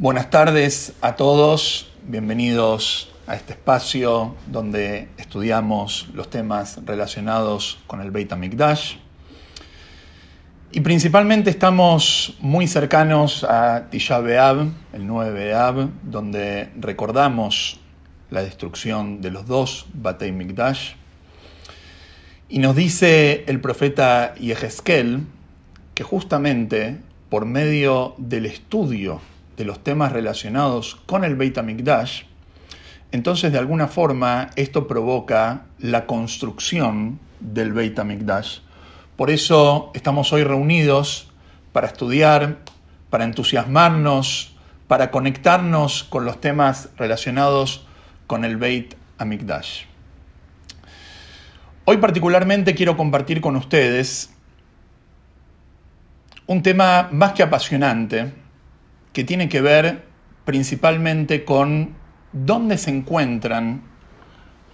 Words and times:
Buenas 0.00 0.30
tardes 0.30 0.92
a 1.00 1.16
todos, 1.16 1.90
bienvenidos 2.04 3.12
a 3.26 3.34
este 3.34 3.54
espacio 3.54 4.36
donde 4.46 5.08
estudiamos 5.18 6.06
los 6.14 6.30
temas 6.30 6.78
relacionados 6.86 7.80
con 7.88 8.00
el 8.00 8.12
Beit 8.12 8.32
HaMikdash. 8.32 8.94
Y 10.70 10.82
principalmente 10.82 11.50
estamos 11.50 12.36
muy 12.38 12.68
cercanos 12.68 13.42
a 13.42 13.88
Tisha 13.90 14.20
B'Av, 14.20 14.68
el 14.92 15.04
9 15.04 15.50
B'Av, 15.50 15.88
donde 16.04 16.70
recordamos 16.78 17.80
la 18.30 18.42
destrucción 18.44 19.20
de 19.20 19.32
los 19.32 19.48
dos 19.48 19.86
Batei 19.94 20.30
Mikdash. 20.30 20.92
Y 22.48 22.60
nos 22.60 22.76
dice 22.76 23.42
el 23.48 23.60
profeta 23.60 24.36
Yehezkel 24.36 25.26
que 25.94 26.04
justamente 26.04 26.98
por 27.30 27.46
medio 27.46 28.14
del 28.16 28.46
estudio 28.46 29.20
de 29.58 29.64
los 29.64 29.82
temas 29.82 30.12
relacionados 30.12 30.96
con 31.04 31.24
el 31.24 31.34
Beit 31.34 31.58
HaMikdash, 31.58 32.22
entonces 33.10 33.50
de 33.52 33.58
alguna 33.58 33.88
forma 33.88 34.50
esto 34.54 34.86
provoca 34.86 35.64
la 35.78 36.06
construcción 36.06 37.18
del 37.40 37.72
Beit 37.72 37.98
HaMikdash. 37.98 38.60
Por 39.16 39.30
eso 39.30 39.90
estamos 39.94 40.32
hoy 40.32 40.44
reunidos 40.44 41.28
para 41.72 41.88
estudiar, 41.88 42.58
para 43.10 43.24
entusiasmarnos, 43.24 44.54
para 44.86 45.10
conectarnos 45.10 46.04
con 46.04 46.24
los 46.24 46.40
temas 46.40 46.90
relacionados 46.96 47.84
con 48.28 48.44
el 48.44 48.58
Beit 48.58 48.94
HaMikdash. 49.18 49.86
Hoy 51.84 51.96
particularmente 51.96 52.74
quiero 52.76 52.96
compartir 52.96 53.40
con 53.40 53.56
ustedes 53.56 54.30
un 56.46 56.62
tema 56.62 57.08
más 57.10 57.32
que 57.32 57.42
apasionante 57.42 58.32
que 59.18 59.24
tiene 59.24 59.48
que 59.48 59.60
ver 59.60 60.04
principalmente 60.44 61.44
con 61.44 61.96
dónde 62.32 62.78
se 62.78 62.90
encuentran 62.90 63.82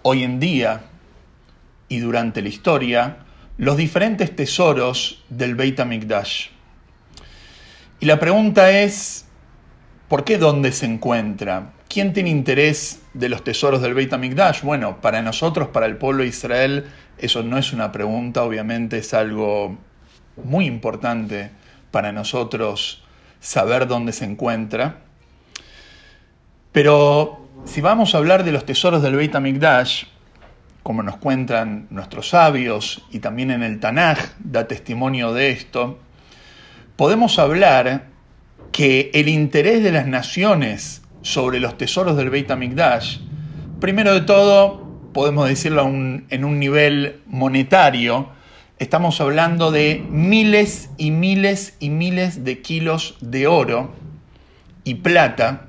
hoy 0.02 0.22
en 0.22 0.38
día 0.38 0.82
y 1.88 2.00
durante 2.00 2.42
la 2.42 2.50
historia 2.50 3.16
los 3.56 3.78
diferentes 3.78 4.36
tesoros 4.36 5.24
del 5.30 5.54
Beit 5.54 5.80
HaMikdash. 5.80 6.48
Y 8.00 8.04
la 8.04 8.20
pregunta 8.20 8.70
es, 8.70 9.24
¿por 10.08 10.24
qué 10.24 10.36
dónde 10.36 10.72
se 10.72 10.84
encuentra? 10.84 11.72
¿Quién 11.88 12.12
tiene 12.12 12.28
interés 12.28 13.00
de 13.14 13.30
los 13.30 13.44
tesoros 13.44 13.80
del 13.80 13.94
Beit 13.94 14.12
HaMikdash? 14.12 14.60
Bueno, 14.60 15.00
para 15.00 15.22
nosotros, 15.22 15.68
para 15.68 15.86
el 15.86 15.96
pueblo 15.96 16.22
de 16.22 16.28
Israel, 16.28 16.84
eso 17.16 17.42
no 17.42 17.56
es 17.56 17.72
una 17.72 17.92
pregunta, 17.92 18.42
obviamente 18.42 18.98
es 18.98 19.14
algo 19.14 19.78
muy 20.36 20.66
importante 20.66 21.50
para 21.90 22.12
nosotros 22.12 23.03
saber 23.44 23.86
dónde 23.86 24.12
se 24.12 24.24
encuentra. 24.24 25.00
Pero 26.72 27.46
si 27.66 27.82
vamos 27.82 28.14
a 28.14 28.18
hablar 28.18 28.42
de 28.42 28.52
los 28.52 28.64
tesoros 28.64 29.02
del 29.02 29.16
Beit 29.16 29.34
HaMikdash, 29.34 30.04
como 30.82 31.02
nos 31.02 31.18
cuentan 31.18 31.86
nuestros 31.90 32.30
sabios 32.30 33.04
y 33.10 33.18
también 33.18 33.50
en 33.50 33.62
el 33.62 33.80
Tanaj 33.80 34.18
da 34.38 34.66
testimonio 34.66 35.34
de 35.34 35.50
esto, 35.50 35.98
podemos 36.96 37.38
hablar 37.38 38.06
que 38.72 39.10
el 39.12 39.28
interés 39.28 39.84
de 39.84 39.92
las 39.92 40.06
naciones 40.06 41.02
sobre 41.20 41.60
los 41.60 41.76
tesoros 41.76 42.16
del 42.16 42.30
Beit 42.30 42.50
HaMikdash, 42.50 43.18
primero 43.78 44.14
de 44.14 44.22
todo, 44.22 45.10
podemos 45.12 45.48
decirlo 45.48 45.82
en 45.86 46.44
un 46.44 46.58
nivel 46.58 47.20
monetario, 47.26 48.30
Estamos 48.80 49.20
hablando 49.20 49.70
de 49.70 50.04
miles 50.10 50.90
y 50.98 51.12
miles 51.12 51.76
y 51.78 51.90
miles 51.90 52.42
de 52.42 52.60
kilos 52.60 53.16
de 53.20 53.46
oro 53.46 53.94
y 54.82 54.94
plata, 54.96 55.66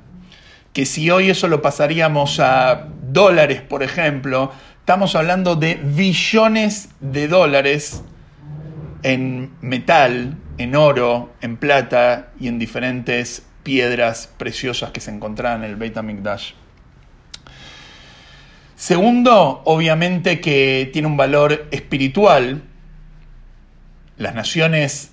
que 0.73 0.87
si 0.87 1.11
hoy 1.11 1.29
eso 1.29 1.47
lo 1.47 1.61
pasaríamos 1.61 2.39
a 2.39 2.87
dólares, 3.03 3.61
por 3.61 3.83
ejemplo, 3.83 4.51
estamos 4.79 5.15
hablando 5.15 5.55
de 5.55 5.75
billones 5.75 6.89
de 6.99 7.27
dólares 7.27 8.01
en 9.03 9.51
metal, 9.61 10.37
en 10.57 10.75
oro, 10.75 11.31
en 11.41 11.57
plata 11.57 12.31
y 12.39 12.47
en 12.47 12.57
diferentes 12.57 13.45
piedras 13.61 14.33
preciosas 14.35 14.89
que 14.89 14.99
se 14.99 15.11
encontraban 15.11 15.63
en 15.63 15.69
el 15.69 15.75
Beit 15.75 15.95
HaMikdash. 15.95 16.53
Segundo, 18.75 19.61
obviamente 19.65 20.41
que 20.41 20.89
tiene 20.91 21.07
un 21.07 21.17
valor 21.17 21.67
espiritual, 21.69 22.63
las 24.17 24.33
naciones 24.35 25.11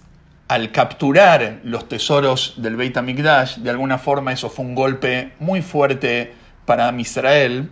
al 0.49 0.71
capturar 0.71 1.61
los 1.65 1.89
tesoros 1.89 2.55
del 2.59 2.77
Beit 2.77 2.97
HaMikdash, 2.97 3.57
de 3.57 3.71
alguna 3.71 3.99
forma 3.99 4.33
eso 4.33 4.51
fue 4.51 4.65
un 4.65 4.75
golpe 4.75 5.33
muy 5.39 5.63
fuerte 5.63 6.35
para 6.67 6.93
Israel. 7.01 7.71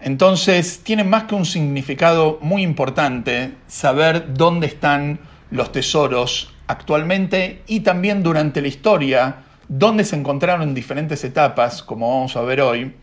Entonces 0.00 0.82
tiene 0.82 1.04
más 1.04 1.24
que 1.24 1.34
un 1.34 1.44
significado 1.44 2.38
muy 2.40 2.62
importante 2.62 3.54
saber 3.66 4.34
dónde 4.34 4.66
están 4.66 5.20
los 5.50 5.72
tesoros 5.72 6.54
actualmente 6.68 7.62
y 7.66 7.80
también 7.80 8.22
durante 8.22 8.62
la 8.62 8.68
historia, 8.68 9.36
dónde 9.68 10.04
se 10.04 10.16
encontraron 10.16 10.62
en 10.62 10.74
diferentes 10.74 11.24
etapas, 11.24 11.82
como 11.82 12.08
vamos 12.08 12.36
a 12.36 12.42
ver 12.42 12.60
hoy, 12.60 12.94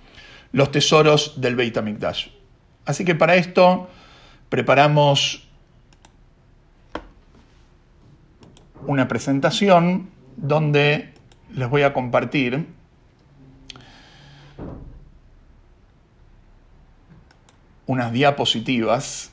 los 0.54 0.72
tesoros 0.72 1.40
del 1.42 1.56
Beit 1.56 1.78
HaMikdash. 1.78 2.28
Así 2.86 3.04
que 3.04 3.16
para 3.16 3.36
esto 3.36 3.90
preparamos 4.50 5.47
una 8.88 9.08
presentación 9.08 10.10
donde 10.38 11.14
les 11.54 11.70
voy 11.70 11.84
a 11.84 11.94
compartir 11.94 12.66
unas 17.86 18.12
diapositivas 18.12 19.32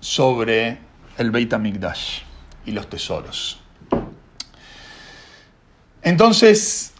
sobre 0.00 0.78
el 1.18 1.30
Beit 1.30 1.52
HaMikdash 1.52 2.20
y 2.66 2.72
los 2.72 2.88
tesoros. 2.88 3.60
Entonces, 6.02 6.92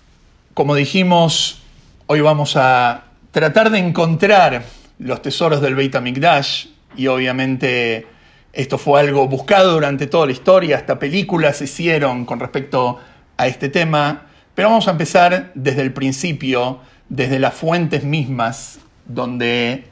como 0.55 0.75
dijimos, 0.75 1.63
hoy 2.07 2.21
vamos 2.21 2.57
a 2.57 3.05
tratar 3.31 3.71
de 3.71 3.79
encontrar 3.79 4.65
los 4.99 5.21
tesoros 5.21 5.61
del 5.61 5.75
Beit 5.75 5.95
HaMikdash 5.95 6.67
y 6.97 7.09
obviamente 7.09 8.07
esto 8.53 8.77
fue 8.77 9.01
algo 9.01 9.27
buscado 9.29 9.73
durante 9.73 10.07
toda 10.07 10.27
la 10.27 10.33
historia, 10.33 10.77
hasta 10.77 10.99
películas 10.99 11.59
se 11.59 11.65
hicieron 11.65 12.27
con 12.27 12.39
respecto 12.39 12.99
a 13.37 13.47
este 13.47 13.69
tema, 13.69 14.27
pero 14.55 14.69
vamos 14.69 14.89
a 14.89 14.91
empezar 14.91 15.53
desde 15.55 15.81
el 15.81 15.93
principio, 15.93 16.81
desde 17.09 17.39
las 17.39 17.55
fuentes 17.55 18.05
mismas, 18.05 18.79
donde 19.07 19.85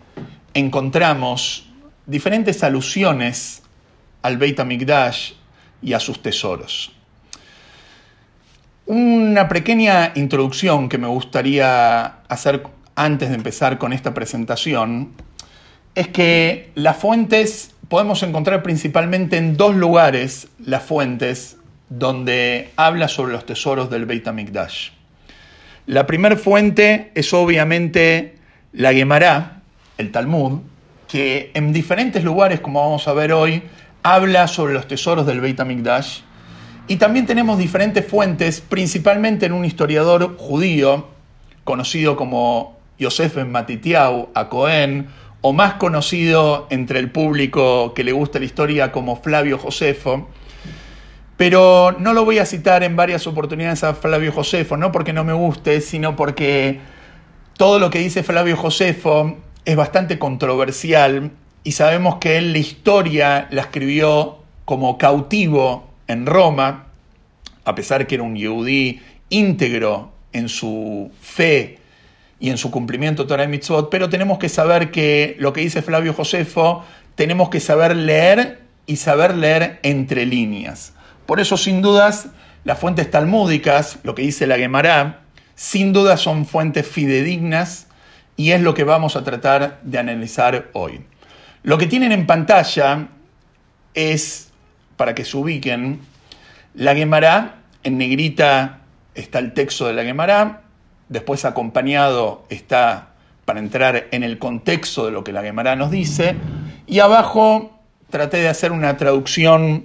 encontramos 0.52 1.70
diferentes 2.06 2.62
alusiones 2.62 3.62
al 4.22 4.36
Beit 4.36 4.60
HaMikdash 4.60 5.32
y 5.80 5.94
a 5.94 6.00
sus 6.00 6.20
tesoros. 6.20 6.92
Una 8.84 9.48
pequeña 9.48 10.12
introducción 10.16 10.88
que 10.88 10.98
me 10.98 11.06
gustaría 11.06 12.04
hacer 12.28 12.64
antes 12.94 13.30
de 13.30 13.36
empezar 13.36 13.78
con 13.78 13.92
esta 13.92 14.12
presentación 14.12 15.12
es 15.94 16.08
que 16.08 16.72
las 16.74 16.96
fuentes 16.96 17.74
podemos 17.90 18.22
encontrar 18.22 18.62
principalmente 18.62 19.36
en 19.36 19.56
dos 19.56 19.74
lugares 19.74 20.46
las 20.64 20.84
fuentes 20.84 21.56
donde 21.88 22.70
habla 22.76 23.08
sobre 23.08 23.32
los 23.32 23.44
tesoros 23.44 23.90
del 23.90 24.06
Beit 24.06 24.28
HaMikdash. 24.28 24.90
La 25.86 26.06
primera 26.06 26.36
fuente 26.36 27.10
es 27.16 27.34
obviamente 27.34 28.36
la 28.72 28.94
Gemara, 28.94 29.62
el 29.98 30.12
Talmud, 30.12 30.60
que 31.08 31.50
en 31.52 31.72
diferentes 31.72 32.22
lugares, 32.22 32.60
como 32.60 32.80
vamos 32.80 33.08
a 33.08 33.12
ver 33.12 33.32
hoy, 33.32 33.64
habla 34.04 34.46
sobre 34.46 34.72
los 34.72 34.86
tesoros 34.86 35.26
del 35.26 35.40
Beit 35.40 35.58
HaMikdash. 35.58 36.20
Y 36.86 36.94
también 36.96 37.26
tenemos 37.26 37.58
diferentes 37.58 38.06
fuentes, 38.06 38.60
principalmente 38.60 39.46
en 39.46 39.52
un 39.52 39.64
historiador 39.64 40.36
judío 40.36 41.08
conocido 41.64 42.14
como 42.14 42.78
Yosef 43.00 43.34
Ben 43.34 43.50
Matitiau, 43.50 44.28
a 44.32 44.48
o 45.42 45.52
más 45.52 45.74
conocido 45.74 46.66
entre 46.70 46.98
el 46.98 47.10
público 47.10 47.94
que 47.94 48.04
le 48.04 48.12
gusta 48.12 48.38
la 48.38 48.44
historia 48.44 48.92
como 48.92 49.16
Flavio 49.16 49.58
Josefo. 49.58 50.28
Pero 51.36 51.96
no 51.98 52.12
lo 52.12 52.24
voy 52.24 52.38
a 52.38 52.44
citar 52.44 52.82
en 52.82 52.96
varias 52.96 53.26
oportunidades 53.26 53.82
a 53.82 53.94
Flavio 53.94 54.32
Josefo, 54.32 54.76
no 54.76 54.92
porque 54.92 55.14
no 55.14 55.24
me 55.24 55.32
guste, 55.32 55.80
sino 55.80 56.14
porque 56.14 56.80
todo 57.56 57.78
lo 57.78 57.88
que 57.88 57.98
dice 58.00 58.22
Flavio 58.22 58.56
Josefo 58.56 59.38
es 59.64 59.76
bastante 59.76 60.18
controversial 60.18 61.30
y 61.64 61.72
sabemos 61.72 62.16
que 62.16 62.36
él 62.36 62.52
la 62.52 62.58
historia 62.58 63.48
la 63.50 63.62
escribió 63.62 64.38
como 64.66 64.98
cautivo 64.98 65.88
en 66.06 66.26
Roma, 66.26 66.88
a 67.64 67.74
pesar 67.74 68.06
que 68.06 68.16
era 68.16 68.24
un 68.24 68.36
yehudí 68.36 69.00
íntegro 69.30 70.12
en 70.32 70.48
su 70.48 71.10
fe 71.20 71.79
y 72.40 72.48
en 72.48 72.58
su 72.58 72.70
cumplimiento 72.70 73.26
Torah 73.26 73.44
y 73.44 73.48
Mitzvot, 73.48 73.90
pero 73.90 74.08
tenemos 74.08 74.38
que 74.38 74.48
saber 74.48 74.90
que 74.90 75.36
lo 75.38 75.52
que 75.52 75.60
dice 75.60 75.82
Flavio 75.82 76.14
Josefo, 76.14 76.84
tenemos 77.14 77.50
que 77.50 77.60
saber 77.60 77.94
leer 77.94 78.62
y 78.86 78.96
saber 78.96 79.36
leer 79.36 79.78
entre 79.82 80.24
líneas. 80.24 80.94
Por 81.26 81.38
eso, 81.38 81.58
sin 81.58 81.82
dudas, 81.82 82.28
las 82.64 82.78
fuentes 82.78 83.10
talmúdicas, 83.10 83.98
lo 84.02 84.14
que 84.14 84.22
dice 84.22 84.46
la 84.46 84.56
Gemara, 84.56 85.20
sin 85.54 85.92
duda 85.92 86.16
son 86.16 86.46
fuentes 86.46 86.86
fidedignas 86.86 87.86
y 88.36 88.52
es 88.52 88.62
lo 88.62 88.72
que 88.72 88.84
vamos 88.84 89.16
a 89.16 89.22
tratar 89.22 89.78
de 89.82 89.98
analizar 89.98 90.70
hoy. 90.72 91.04
Lo 91.62 91.76
que 91.76 91.86
tienen 91.86 92.10
en 92.10 92.26
pantalla 92.26 93.08
es, 93.92 94.50
para 94.96 95.14
que 95.14 95.26
se 95.26 95.36
ubiquen, 95.36 96.00
la 96.74 96.94
Gemara, 96.94 97.56
en 97.82 97.98
negrita 97.98 98.80
está 99.14 99.40
el 99.40 99.52
texto 99.52 99.86
de 99.86 99.92
la 99.92 100.04
Gemara, 100.04 100.62
después 101.10 101.44
acompañado 101.44 102.44
está 102.48 103.08
para 103.44 103.58
entrar 103.58 104.06
en 104.12 104.22
el 104.22 104.38
contexto 104.38 105.04
de 105.04 105.12
lo 105.12 105.22
que 105.22 105.32
la 105.32 105.42
Gemara 105.42 105.76
nos 105.76 105.90
dice, 105.90 106.36
y 106.86 107.00
abajo 107.00 107.78
traté 108.08 108.38
de 108.38 108.48
hacer 108.48 108.72
una 108.72 108.96
traducción 108.96 109.84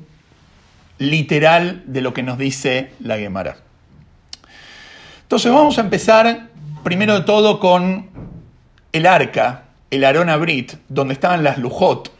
literal 0.97 1.83
de 1.87 2.01
lo 2.01 2.13
que 2.13 2.23
nos 2.23 2.37
dice 2.37 2.91
la 2.99 3.17
Gemara. 3.17 3.57
Entonces 5.23 5.51
vamos 5.51 5.77
a 5.77 5.81
empezar 5.81 6.49
primero 6.83 7.15
de 7.15 7.21
todo 7.21 7.59
con 7.59 8.09
el 8.93 9.05
arca, 9.07 9.63
el 9.89 10.03
Arona 10.03 10.37
Brit, 10.37 10.73
donde 10.87 11.15
estaban 11.15 11.43
las 11.43 11.57
Lujot, 11.57 12.11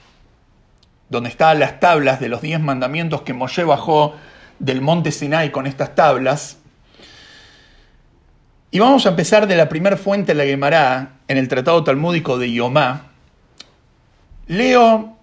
donde 1.10 1.30
estaban 1.30 1.60
las 1.60 1.80
tablas 1.80 2.20
de 2.20 2.30
los 2.30 2.42
diez 2.42 2.60
mandamientos 2.60 3.22
que 3.22 3.34
Moshe 3.34 3.64
bajó 3.64 4.16
del 4.58 4.82
monte 4.82 5.12
Sinai 5.12 5.52
con 5.52 5.68
estas 5.68 5.94
tablas. 5.94 6.58
Y 8.72 8.80
vamos 8.80 9.06
a 9.06 9.10
empezar 9.10 9.48
de 9.48 9.56
la 9.56 9.70
primera 9.70 9.96
fuente 9.96 10.34
de 10.34 10.38
la 10.38 10.46
Gemara, 10.46 11.20
en 11.28 11.38
el 11.38 11.48
Tratado 11.48 11.84
Talmúdico 11.84 12.38
de 12.38 12.52
Yomá. 12.52 13.12
Leo, 14.48 15.18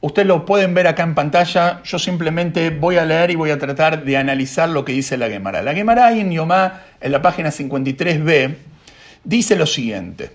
ustedes 0.00 0.26
lo 0.26 0.46
pueden 0.46 0.74
ver 0.74 0.86
acá 0.86 1.02
en 1.02 1.14
pantalla, 1.14 1.82
yo 1.82 1.98
simplemente 1.98 2.70
voy 2.70 2.96
a 2.96 3.04
leer 3.04 3.30
y 3.30 3.34
voy 3.34 3.50
a 3.50 3.58
tratar 3.58 4.04
de 4.04 4.16
analizar 4.16 4.68
lo 4.68 4.84
que 4.84 4.92
dice 4.92 5.16
la 5.16 5.28
Gemara. 5.28 5.60
La 5.62 5.74
Gemara 5.74 6.06
ahí 6.06 6.20
en 6.20 6.30
Yomá, 6.30 6.82
en 7.00 7.12
la 7.12 7.20
página 7.20 7.50
53b, 7.50 8.54
dice 9.24 9.56
lo 9.56 9.66
siguiente. 9.66 10.30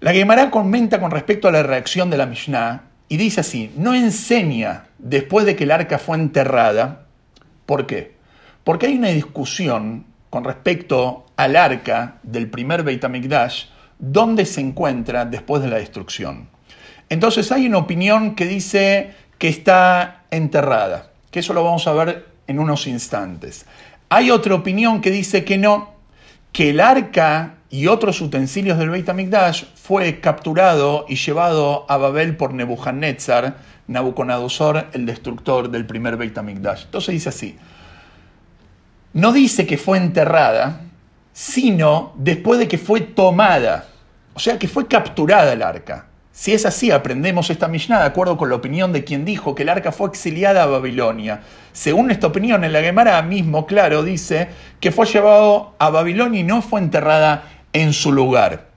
La 0.00 0.12
Gemara 0.12 0.50
comenta 0.50 1.00
con 1.00 1.10
respecto 1.10 1.48
a 1.48 1.52
la 1.52 1.62
reacción 1.62 2.08
de 2.08 2.16
la 2.16 2.26
Mishnah 2.26 2.82
y 3.08 3.16
dice 3.16 3.40
así, 3.40 3.72
no 3.76 3.94
enseña 3.94 4.86
después 4.98 5.44
de 5.44 5.54
que 5.56 5.64
el 5.64 5.70
arca 5.70 5.98
fue 5.98 6.16
enterrada. 6.16 7.06
¿Por 7.66 7.86
qué? 7.86 8.14
Porque 8.64 8.86
hay 8.86 8.96
una 8.96 9.08
discusión 9.08 10.06
con 10.34 10.42
respecto 10.42 11.26
al 11.36 11.54
arca 11.54 12.16
del 12.24 12.50
primer 12.50 12.82
Beit 12.82 13.04
HaMikdash, 13.04 13.66
dónde 14.00 14.46
se 14.46 14.60
encuentra 14.60 15.24
después 15.24 15.62
de 15.62 15.68
la 15.68 15.76
destrucción. 15.76 16.48
Entonces 17.08 17.52
hay 17.52 17.68
una 17.68 17.78
opinión 17.78 18.34
que 18.34 18.46
dice 18.46 19.14
que 19.38 19.46
está 19.46 20.24
enterrada, 20.32 21.12
que 21.30 21.38
eso 21.38 21.52
lo 21.52 21.62
vamos 21.62 21.86
a 21.86 21.92
ver 21.92 22.26
en 22.48 22.58
unos 22.58 22.88
instantes. 22.88 23.64
Hay 24.08 24.32
otra 24.32 24.56
opinión 24.56 25.00
que 25.00 25.12
dice 25.12 25.44
que 25.44 25.56
no, 25.56 25.92
que 26.50 26.70
el 26.70 26.80
arca 26.80 27.54
y 27.70 27.86
otros 27.86 28.20
utensilios 28.20 28.76
del 28.76 28.90
Beit 28.90 29.08
HaMikdash 29.08 29.66
fue 29.76 30.18
capturado 30.18 31.06
y 31.08 31.14
llevado 31.14 31.86
a 31.88 31.96
Babel 31.96 32.36
por 32.36 32.54
Nebuchadnezzar, 32.54 33.58
Nabucodonosor, 33.86 34.88
el 34.94 35.06
destructor 35.06 35.70
del 35.70 35.86
primer 35.86 36.16
Beit 36.16 36.36
HaMikdash. 36.36 36.86
Entonces 36.86 37.12
dice 37.12 37.28
así, 37.28 37.56
no 39.14 39.32
dice 39.32 39.66
que 39.66 39.78
fue 39.78 39.96
enterrada, 39.96 40.80
sino 41.32 42.12
después 42.16 42.58
de 42.58 42.68
que 42.68 42.78
fue 42.78 43.00
tomada, 43.00 43.86
o 44.34 44.40
sea 44.40 44.58
que 44.58 44.68
fue 44.68 44.86
capturada 44.86 45.52
el 45.52 45.62
arca. 45.62 46.06
Si 46.32 46.52
es 46.52 46.66
así, 46.66 46.90
aprendemos 46.90 47.48
esta 47.48 47.68
Mishnah 47.68 48.00
de 48.00 48.06
acuerdo 48.06 48.36
con 48.36 48.48
la 48.48 48.56
opinión 48.56 48.92
de 48.92 49.04
quien 49.04 49.24
dijo 49.24 49.54
que 49.54 49.62
el 49.62 49.68
arca 49.68 49.92
fue 49.92 50.08
exiliada 50.08 50.64
a 50.64 50.66
Babilonia. 50.66 51.42
Según 51.72 52.10
esta 52.10 52.26
opinión, 52.26 52.64
en 52.64 52.72
la 52.72 52.80
Gemara 52.80 53.22
mismo, 53.22 53.66
claro, 53.66 54.02
dice 54.02 54.48
que 54.80 54.90
fue 54.90 55.06
llevado 55.06 55.76
a 55.78 55.90
Babilonia 55.90 56.40
y 56.40 56.44
no 56.44 56.60
fue 56.60 56.80
enterrada 56.80 57.44
en 57.72 57.92
su 57.92 58.10
lugar. 58.10 58.73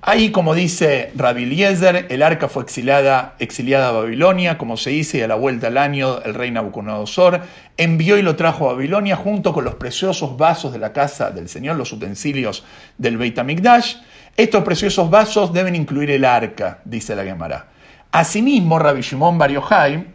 Ahí, 0.00 0.30
como 0.30 0.54
dice 0.54 1.10
Rabbi 1.16 1.42
Eliezer, 1.42 2.06
el 2.08 2.22
arca 2.22 2.48
fue 2.48 2.62
exiliada, 2.62 3.34
exiliada 3.40 3.88
a 3.88 3.92
Babilonia, 3.92 4.56
como 4.56 4.76
se 4.76 4.90
dice, 4.90 5.18
y 5.18 5.22
a 5.22 5.28
la 5.28 5.34
vuelta 5.34 5.66
al 5.66 5.76
año 5.76 6.22
el 6.22 6.34
rey 6.34 6.52
Nabucodonosor 6.52 7.40
envió 7.76 8.16
y 8.16 8.22
lo 8.22 8.36
trajo 8.36 8.70
a 8.70 8.74
Babilonia 8.74 9.16
junto 9.16 9.52
con 9.52 9.64
los 9.64 9.74
preciosos 9.74 10.36
vasos 10.36 10.72
de 10.72 10.78
la 10.78 10.92
casa 10.92 11.32
del 11.32 11.48
Señor, 11.48 11.76
los 11.76 11.92
utensilios 11.92 12.64
del 12.96 13.18
Beit 13.18 13.36
HaMikdash. 13.38 13.96
Estos 14.36 14.62
preciosos 14.62 15.10
vasos 15.10 15.52
deben 15.52 15.74
incluir 15.74 16.12
el 16.12 16.24
arca, 16.24 16.78
dice 16.84 17.16
la 17.16 17.24
Gemara. 17.24 17.66
Asimismo, 18.12 18.78
Rabbi 18.78 19.00
Shimon 19.00 19.36
Bar 19.36 19.50
Yochai, 19.50 20.06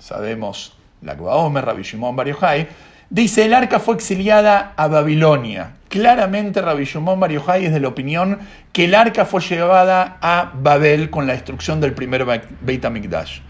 sabemos 0.00 0.76
la 1.02 1.12
Omer, 1.12 1.64
Rabbi 1.64 1.82
Shimon 1.82 2.16
Bar 2.16 2.26
Yochai, 2.26 2.66
dice 3.10 3.44
el 3.44 3.54
arca 3.54 3.80
fue 3.80 3.96
exiliada 3.96 4.72
a 4.76 4.88
Babilonia. 4.88 5.72
Claramente 5.88 6.62
Rabbi 6.62 6.84
Shimon 6.84 7.18
Bar 7.18 7.32
Yochai 7.32 7.66
es 7.66 7.72
de 7.72 7.80
la 7.80 7.88
opinión 7.88 8.38
que 8.72 8.84
el 8.84 8.94
arca 8.94 9.24
fue 9.24 9.40
llevada 9.40 10.18
a 10.22 10.52
Babel 10.54 11.10
con 11.10 11.26
la 11.26 11.32
destrucción 11.32 11.80
del 11.80 11.92
primer 11.92 12.24
Beit 12.60 12.84
HaMikdash. 12.84 13.40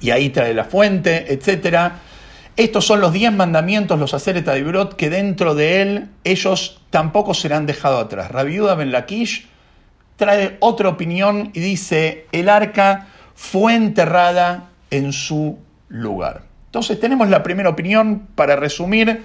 Y 0.00 0.10
ahí 0.10 0.30
trae 0.30 0.54
la 0.54 0.64
fuente, 0.64 1.32
etc. 1.32 1.92
Estos 2.56 2.86
son 2.86 3.00
los 3.00 3.12
diez 3.12 3.32
mandamientos, 3.32 3.98
los 3.98 4.24
de 4.24 4.62
Brot, 4.62 4.96
que 4.96 5.10
dentro 5.10 5.54
de 5.54 5.82
él 5.82 6.08
ellos 6.24 6.80
tampoco 6.90 7.34
serán 7.34 7.66
dejados 7.66 8.04
atrás. 8.04 8.30
Rabbi 8.30 8.54
Yuda 8.54 8.74
Ben 8.74 8.92
Lakish 8.92 9.46
trae 10.16 10.56
otra 10.60 10.88
opinión 10.88 11.50
y 11.52 11.60
dice, 11.60 12.26
el 12.32 12.48
arca 12.48 13.08
fue 13.34 13.74
enterrada 13.74 14.70
en 14.90 15.12
su 15.12 15.58
lugar. 15.88 16.53
Entonces 16.74 16.98
tenemos 16.98 17.28
la 17.28 17.44
primera 17.44 17.68
opinión, 17.68 18.26
para 18.34 18.56
resumir, 18.56 19.22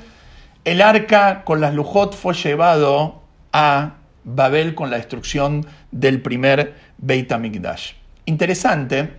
el 0.65 0.83
arca 0.83 1.43
con 1.45 1.59
las 1.59 1.73
Lujot 1.73 2.15
fue 2.15 2.35
llevado 2.35 3.23
a 3.51 3.95
Babel 4.23 4.75
con 4.75 4.91
la 4.91 4.97
destrucción 4.97 5.65
del 5.89 6.21
primer 6.21 6.75
Beit 6.99 7.31
HaMikdash. 7.31 7.93
Interesante 8.25 9.15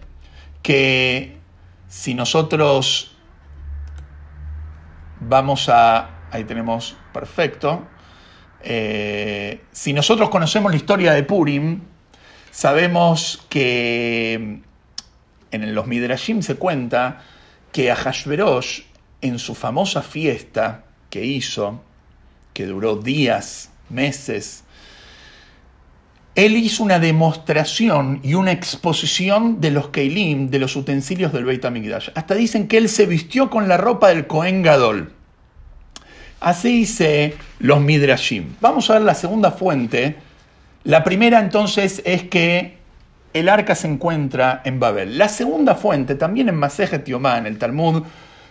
que 0.62 1.38
si 1.88 2.14
nosotros 2.14 3.16
vamos 5.18 5.68
a... 5.68 6.28
Ahí 6.30 6.44
tenemos, 6.44 6.96
perfecto. 7.12 7.88
Eh, 8.62 9.60
si 9.72 9.92
nosotros 9.92 10.30
conocemos 10.30 10.70
la 10.70 10.76
historia 10.76 11.14
de 11.14 11.24
Purim, 11.24 11.80
sabemos 12.52 13.44
que 13.48 14.60
en 15.50 15.74
los 15.74 15.88
Midrashim 15.88 16.42
se 16.42 16.54
cuenta 16.54 17.22
que 17.72 17.90
Ahashverosh, 17.90 18.82
en 19.20 19.38
su 19.38 19.54
famosa 19.54 20.02
fiesta 20.02 20.84
que 21.10 21.24
hizo, 21.24 21.82
que 22.52 22.66
duró 22.66 22.96
días, 22.96 23.70
meses, 23.88 24.64
él 26.34 26.56
hizo 26.56 26.82
una 26.82 26.98
demostración 26.98 28.20
y 28.22 28.34
una 28.34 28.52
exposición 28.52 29.60
de 29.60 29.70
los 29.70 29.88
Keilim, 29.88 30.48
de 30.48 30.58
los 30.58 30.76
utensilios 30.76 31.32
del 31.32 31.44
Beit 31.44 31.64
HaMikdash. 31.64 32.10
Hasta 32.14 32.34
dicen 32.34 32.68
que 32.68 32.78
él 32.78 32.88
se 32.88 33.06
vistió 33.06 33.50
con 33.50 33.68
la 33.68 33.76
ropa 33.76 34.08
del 34.08 34.26
Kohen 34.26 34.62
Gadol. 34.62 35.12
Así 36.40 36.78
dice 36.78 37.36
los 37.58 37.80
Midrashim. 37.80 38.54
Vamos 38.60 38.88
a 38.88 38.94
ver 38.94 39.02
la 39.02 39.14
segunda 39.14 39.50
fuente. 39.50 40.16
La 40.84 41.04
primera 41.04 41.40
entonces 41.40 42.00
es 42.06 42.22
que 42.22 42.78
el 43.32 43.48
arca 43.48 43.74
se 43.74 43.88
encuentra 43.88 44.62
en 44.64 44.80
Babel. 44.80 45.18
La 45.18 45.28
segunda 45.28 45.74
fuente, 45.74 46.14
también 46.14 46.48
en 46.48 46.56
Masejet 46.56 47.06
Yomá, 47.06 47.38
en 47.38 47.46
el 47.46 47.58
Talmud 47.58 48.02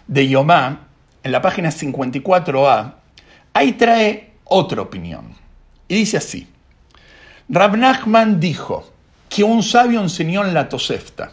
de 0.07 0.27
Yomá, 0.27 0.87
en 1.23 1.31
la 1.31 1.41
página 1.41 1.69
54a, 1.69 2.93
ahí 3.53 3.73
trae 3.73 4.33
otra 4.45 4.81
opinión. 4.81 5.33
Y 5.87 5.95
dice 5.95 6.17
así. 6.17 6.47
Rab 7.49 7.77
Nachman 7.77 8.39
dijo 8.39 8.91
que 9.27 9.43
un 9.43 9.63
sabio 9.63 10.01
enseñó 10.01 10.45
en 10.45 10.53
la 10.53 10.69
Tosefta. 10.69 11.31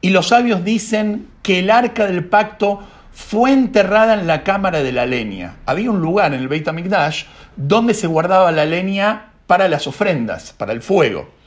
Y 0.00 0.10
los 0.10 0.28
sabios 0.28 0.64
dicen 0.64 1.28
que 1.42 1.58
el 1.58 1.70
arca 1.70 2.06
del 2.06 2.24
pacto 2.24 2.80
fue 3.12 3.52
enterrada 3.52 4.14
en 4.14 4.26
la 4.26 4.44
cámara 4.44 4.82
de 4.82 4.92
la 4.92 5.06
leña. 5.06 5.56
Había 5.66 5.90
un 5.90 6.00
lugar 6.00 6.32
en 6.32 6.40
el 6.40 6.48
Beit 6.48 6.68
HaMikdash 6.68 7.24
donde 7.56 7.94
se 7.94 8.06
guardaba 8.06 8.52
la 8.52 8.64
leña 8.64 9.32
para 9.48 9.68
las 9.68 9.86
ofrendas, 9.88 10.52
para 10.52 10.72
el 10.72 10.82
fuego. 10.82 11.37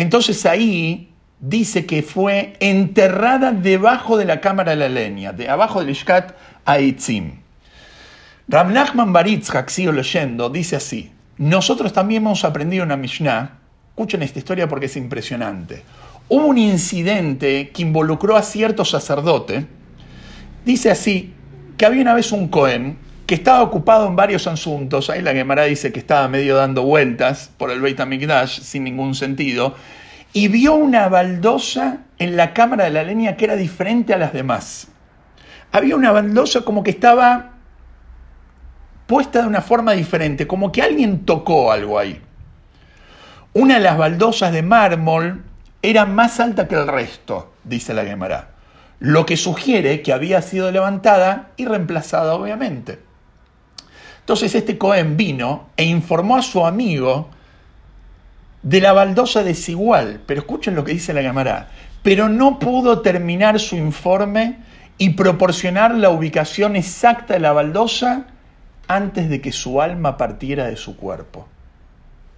Entonces 0.00 0.46
ahí 0.46 1.12
dice 1.40 1.84
que 1.84 2.02
fue 2.02 2.54
enterrada 2.58 3.52
debajo 3.52 4.16
de 4.16 4.24
la 4.24 4.40
cámara 4.40 4.70
de 4.70 4.76
la 4.78 4.88
leña, 4.88 5.34
de 5.34 5.46
abajo 5.46 5.80
del 5.80 5.90
Ishkat 5.90 6.32
Aitzim. 6.64 7.32
Rab 8.48 8.70
Nachman 8.70 9.12
Baritzhak, 9.12 9.68
sigo 9.68 9.92
leyendo, 9.92 10.48
dice 10.48 10.76
así, 10.76 11.12
nosotros 11.36 11.92
también 11.92 12.22
hemos 12.22 12.46
aprendido 12.46 12.82
una 12.82 12.96
Mishnah, 12.96 13.58
escuchen 13.90 14.22
esta 14.22 14.38
historia 14.38 14.66
porque 14.66 14.86
es 14.86 14.96
impresionante. 14.96 15.82
Hubo 16.30 16.46
un 16.46 16.56
incidente 16.56 17.68
que 17.68 17.82
involucró 17.82 18.38
a 18.38 18.42
cierto 18.42 18.86
sacerdote, 18.86 19.66
dice 20.64 20.90
así, 20.90 21.34
que 21.76 21.84
había 21.84 22.00
una 22.00 22.14
vez 22.14 22.32
un 22.32 22.48
Cohen 22.48 22.96
que 23.30 23.36
estaba 23.36 23.62
ocupado 23.62 24.08
en 24.08 24.16
varios 24.16 24.48
asuntos, 24.48 25.08
ahí 25.08 25.22
la 25.22 25.32
Gemara 25.32 25.62
dice 25.62 25.92
que 25.92 26.00
estaba 26.00 26.26
medio 26.26 26.56
dando 26.56 26.82
vueltas 26.82 27.48
por 27.58 27.70
el 27.70 27.80
Beit 27.80 28.00
HaMikdash 28.00 28.58
sin 28.58 28.82
ningún 28.82 29.14
sentido, 29.14 29.76
y 30.32 30.48
vio 30.48 30.74
una 30.74 31.08
baldosa 31.08 31.98
en 32.18 32.36
la 32.36 32.52
cámara 32.52 32.86
de 32.86 32.90
la 32.90 33.04
leña 33.04 33.36
que 33.36 33.44
era 33.44 33.54
diferente 33.54 34.12
a 34.12 34.18
las 34.18 34.32
demás. 34.32 34.88
Había 35.70 35.94
una 35.94 36.10
baldosa 36.10 36.62
como 36.62 36.82
que 36.82 36.90
estaba 36.90 37.50
puesta 39.06 39.42
de 39.42 39.46
una 39.46 39.60
forma 39.60 39.92
diferente, 39.92 40.48
como 40.48 40.72
que 40.72 40.82
alguien 40.82 41.24
tocó 41.24 41.70
algo 41.70 42.00
ahí. 42.00 42.20
Una 43.52 43.74
de 43.74 43.80
las 43.80 43.96
baldosas 43.96 44.52
de 44.52 44.62
mármol 44.62 45.44
era 45.82 46.04
más 46.04 46.40
alta 46.40 46.66
que 46.66 46.74
el 46.74 46.88
resto, 46.88 47.52
dice 47.62 47.94
la 47.94 48.04
Gemara, 48.04 48.48
lo 48.98 49.24
que 49.24 49.36
sugiere 49.36 50.02
que 50.02 50.12
había 50.12 50.42
sido 50.42 50.72
levantada 50.72 51.50
y 51.56 51.66
reemplazada, 51.66 52.34
obviamente. 52.34 53.08
Entonces 54.30 54.54
este 54.54 54.78
Cohen 54.78 55.16
vino 55.16 55.70
e 55.76 55.82
informó 55.82 56.36
a 56.36 56.42
su 56.42 56.64
amigo 56.64 57.30
de 58.62 58.80
la 58.80 58.92
baldosa 58.92 59.42
desigual, 59.42 60.20
pero 60.24 60.42
escuchen 60.42 60.76
lo 60.76 60.84
que 60.84 60.92
dice 60.92 61.12
la 61.12 61.20
Gemara, 61.20 61.70
pero 62.04 62.28
no 62.28 62.60
pudo 62.60 63.00
terminar 63.00 63.58
su 63.58 63.74
informe 63.74 64.58
y 64.98 65.14
proporcionar 65.14 65.96
la 65.96 66.10
ubicación 66.10 66.76
exacta 66.76 67.34
de 67.34 67.40
la 67.40 67.50
baldosa 67.50 68.26
antes 68.86 69.28
de 69.28 69.40
que 69.40 69.50
su 69.50 69.82
alma 69.82 70.16
partiera 70.16 70.66
de 70.66 70.76
su 70.76 70.96
cuerpo. 70.96 71.48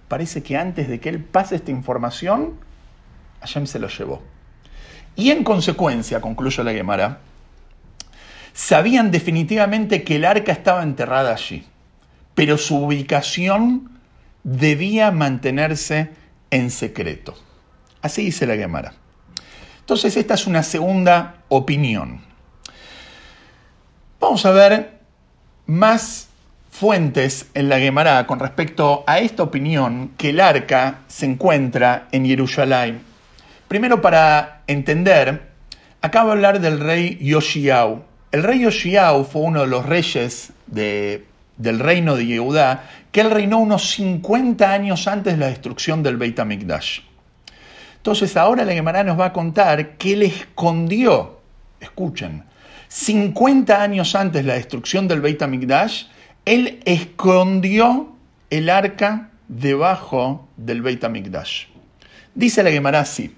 Parece 0.07 0.41
que 0.41 0.57
antes 0.57 0.89
de 0.89 0.99
que 0.99 1.09
él 1.09 1.23
pase 1.23 1.57
esta 1.57 1.69
información, 1.69 2.55
Hashem 3.41 3.67
se 3.67 3.77
lo 3.77 3.87
llevó. 3.87 4.23
Y 5.15 5.29
en 5.29 5.43
consecuencia, 5.43 6.21
concluyo 6.21 6.63
la 6.63 6.73
Gemara, 6.73 7.19
sabían 8.51 9.11
definitivamente 9.11 10.03
que 10.03 10.15
el 10.15 10.25
arca 10.25 10.53
estaba 10.53 10.81
enterrada 10.81 11.33
allí, 11.33 11.67
pero 12.35 12.57
su 12.57 12.77
ubicación 12.77 13.89
debía 14.43 15.11
mantenerse 15.11 16.09
en 16.51 16.69
secreto. 16.71 17.35
Así 18.01 18.25
dice 18.25 18.45
la 18.45 18.55
Gemara. 18.55 18.93
Entonces, 19.79 20.15
esta 20.17 20.33
es 20.35 20.47
una 20.47 20.63
segunda 20.63 21.43
opinión. 21.49 22.21
Vamos 24.19 24.45
a 24.45 24.51
ver 24.51 24.99
más 25.65 26.29
fuentes 26.69 27.47
en 27.53 27.69
la 27.69 27.79
Gemara 27.79 28.25
con 28.25 28.39
respecto 28.39 29.03
a 29.05 29.19
esta 29.19 29.43
opinión 29.43 30.11
que 30.17 30.29
el 30.29 30.39
arca 30.39 31.01
se 31.07 31.25
encuentra 31.25 32.07
en 32.11 32.25
Jerusalén. 32.25 33.01
Primero 33.67 34.01
para 34.01 34.63
entender, 34.67 35.49
acabo 36.01 36.29
de 36.29 36.33
hablar 36.33 36.61
del 36.61 36.79
rey 36.79 37.17
Yoshiau. 37.21 38.03
El 38.31 38.43
rey 38.43 38.61
Yoshiau 38.61 39.23
fue 39.25 39.41
uno 39.43 39.61
de 39.61 39.67
los 39.67 39.85
reyes 39.85 40.51
de, 40.67 41.25
del 41.57 41.79
reino 41.79 42.15
de 42.15 42.25
Yehudá, 42.25 42.89
que 43.11 43.21
él 43.21 43.31
reinó 43.31 43.59
unos 43.59 43.91
50 43.91 44.71
años 44.71 45.07
antes 45.07 45.33
de 45.33 45.39
la 45.39 45.47
destrucción 45.47 46.03
del 46.03 46.17
Beit 46.17 46.39
HaMikdash. 46.39 47.01
Entonces 47.97 48.35
ahora 48.35 48.65
la 48.65 48.73
Gemara 48.73 49.03
nos 49.03 49.19
va 49.19 49.27
a 49.27 49.33
contar 49.33 49.97
que 49.97 50.13
él 50.13 50.23
escondió, 50.23 51.39
escuchen, 51.79 52.43
50 52.89 53.81
años 53.81 54.15
antes 54.15 54.43
de 54.43 54.47
la 54.47 54.55
destrucción 54.55 55.07
del 55.07 55.21
Beit 55.21 55.41
HaMikdash, 55.41 56.05
él 56.45 56.81
escondió 56.85 58.15
el 58.49 58.69
arca 58.69 59.29
debajo 59.47 60.47
del 60.57 60.81
Beit 60.81 61.03
HaMikdash. 61.03 61.65
Dice 62.35 62.63
la 62.63 62.71
Gemara 62.71 62.99
así, 62.99 63.35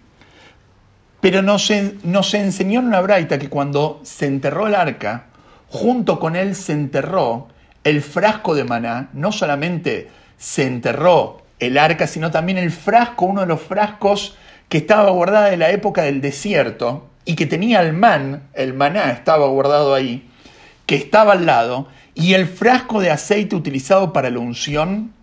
pero 1.22 1.41
nos, 1.41 1.72
nos 2.03 2.34
enseñó 2.34 2.79
en 2.79 2.88
una 2.88 3.01
braita 3.01 3.38
que 3.38 3.50
cuando 3.50 4.00
se 4.03 4.25
enterró 4.25 4.67
el 4.67 4.75
arca, 4.75 5.25
junto 5.69 6.19
con 6.19 6.36
él 6.36 6.55
se 6.55 6.74
enterró 6.74 7.50
el 7.85 8.01
frasco 8.01 8.55
de 8.55 8.65
maná, 8.65 9.09
no 9.13 9.31
solamente 9.31 10.09
se 10.37 10.65
enterró 10.65 11.43
el 11.59 11.77
arca, 11.77 12.07
sino 12.07 12.31
también 12.31 12.57
el 12.57 12.71
frasco, 12.71 13.25
uno 13.25 13.41
de 13.41 13.47
los 13.47 13.61
frascos 13.61 14.35
que 14.67 14.79
estaba 14.79 15.11
guardado 15.11 15.47
en 15.47 15.59
la 15.59 15.69
época 15.69 16.01
del 16.01 16.19
desierto 16.19 17.07
y 17.23 17.35
que 17.35 17.45
tenía 17.45 17.81
el 17.81 17.93
man, 17.93 18.49
el 18.53 18.73
maná 18.73 19.11
estaba 19.11 19.47
guardado 19.47 19.93
ahí, 19.93 20.27
que 20.85 20.95
estaba 20.95 21.33
al 21.33 21.45
lado, 21.45 21.87
y 22.15 22.33
el 22.33 22.47
frasco 22.47 22.99
de 23.01 23.11
aceite 23.11 23.55
utilizado 23.55 24.13
para 24.13 24.29
la 24.29 24.39
unción 24.39 25.13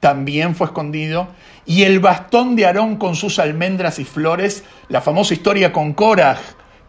también 0.00 0.54
fue 0.54 0.68
escondido. 0.68 1.28
Y 1.66 1.82
el 1.82 2.00
bastón 2.00 2.56
de 2.56 2.64
Aarón 2.64 2.96
con 2.96 3.16
sus 3.16 3.38
almendras 3.38 3.98
y 3.98 4.04
flores, 4.04 4.64
la 4.88 5.00
famosa 5.00 5.34
historia 5.34 5.72
con 5.72 5.92
Korah, 5.92 6.38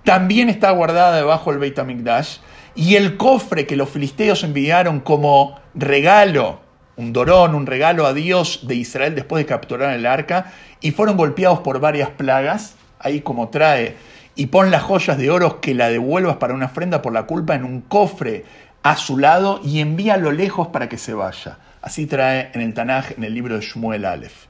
también 0.04 0.50
está 0.50 0.72
guardada 0.72 1.18
debajo 1.18 1.52
del 1.52 1.60
Beit 1.60 1.78
HaMikdash. 1.78 2.38
Y 2.80 2.96
el 2.96 3.18
cofre 3.18 3.68
que 3.68 3.76
los 3.76 3.90
filisteos 3.90 4.46
enviaron 4.46 5.02
como 5.02 5.60
regalo, 5.76 6.62
un 6.96 7.12
dorón, 7.12 7.54
un 7.54 7.66
regalo 7.66 8.06
a 8.06 8.14
Dios 8.14 8.62
de 8.68 8.76
Israel 8.76 9.16
después 9.16 9.44
de 9.44 9.46
capturar 9.46 9.94
el 9.94 10.06
arca, 10.06 10.54
y 10.80 10.92
fueron 10.92 11.18
golpeados 11.18 11.60
por 11.60 11.82
varias 11.82 12.10
plagas, 12.12 12.78
ahí 12.98 13.20
como 13.20 13.50
trae, 13.50 13.98
y 14.34 14.46
pon 14.46 14.72
las 14.72 14.84
joyas 14.84 15.18
de 15.18 15.30
oro 15.30 15.60
que 15.60 15.74
la 15.74 15.90
devuelvas 15.90 16.38
para 16.38 16.54
una 16.54 16.68
ofrenda 16.68 17.02
por 17.02 17.12
la 17.12 17.24
culpa 17.24 17.54
en 17.54 17.66
un 17.66 17.82
cofre 17.82 18.46
a 18.82 18.96
su 18.96 19.18
lado 19.18 19.60
y 19.62 19.82
envíalo 19.82 20.32
lejos 20.32 20.70
para 20.70 20.88
que 20.88 20.98
se 20.98 21.14
vaya. 21.14 21.58
Así 21.82 22.06
trae 22.06 22.50
en 22.54 22.62
el 22.62 22.74
Tanaj, 22.74 23.12
en 23.18 23.26
el 23.26 23.34
libro 23.34 23.56
de 23.56 23.62
Shmuel 23.62 24.06
Aleph. 24.06 24.46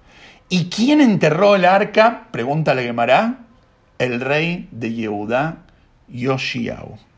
¿Y 0.49 0.69
quién 0.69 1.01
enterró 1.01 1.55
el 1.55 1.65
arca? 1.65 2.27
Pregunta 2.29 2.75
la 2.75 2.83
Gemara. 2.83 3.39
El 3.97 4.21
rey 4.21 4.69
de 4.71 4.93
Yehudá, 4.93 5.63
Yoshiao. 6.07 7.08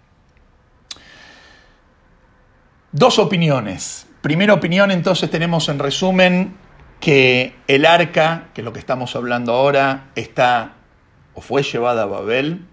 Dos 2.94 3.20
opiniones. 3.20 4.06
Primera 4.22 4.54
opinión, 4.54 4.92
entonces 4.92 5.32
tenemos 5.32 5.70
en 5.70 5.80
resumen 5.80 6.58
que 7.00 7.56
el 7.70 7.86
arca, 7.86 8.50
que 8.54 8.60
es 8.60 8.66
lo 8.66 8.74
que 8.74 8.80
estamos 8.80 9.16
hablando 9.16 9.54
ahora, 9.54 10.10
está 10.16 10.74
o 11.34 11.40
fue 11.40 11.64
llevada 11.64 12.04
a 12.04 12.06
Babel 12.06 12.66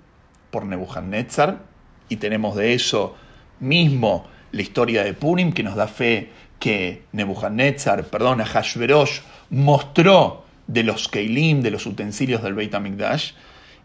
por 0.51 0.67
Nebuchadnezzar, 0.67 1.61
y 2.09 2.17
tenemos 2.17 2.57
de 2.57 2.75
eso 2.75 3.15
mismo 3.61 4.27
la 4.51 4.63
historia 4.63 5.05
de 5.05 5.15
Purim, 5.15 5.53
que 5.53 5.63
nos 5.63 5.77
da 5.77 5.87
fe 5.87 6.33
que 6.59 7.05
Nebuchadnezzar, 7.13 8.03
perdón, 8.07 8.43
Hashverosh, 8.43 9.21
mostró 9.51 10.45
de 10.67 10.83
los 10.83 11.07
Keilim, 11.07 11.63
de 11.63 11.71
los 11.71 11.87
utensilios 11.87 12.43
del 12.43 12.55
Beit 12.55 12.75
HaMikdash. 12.75 13.35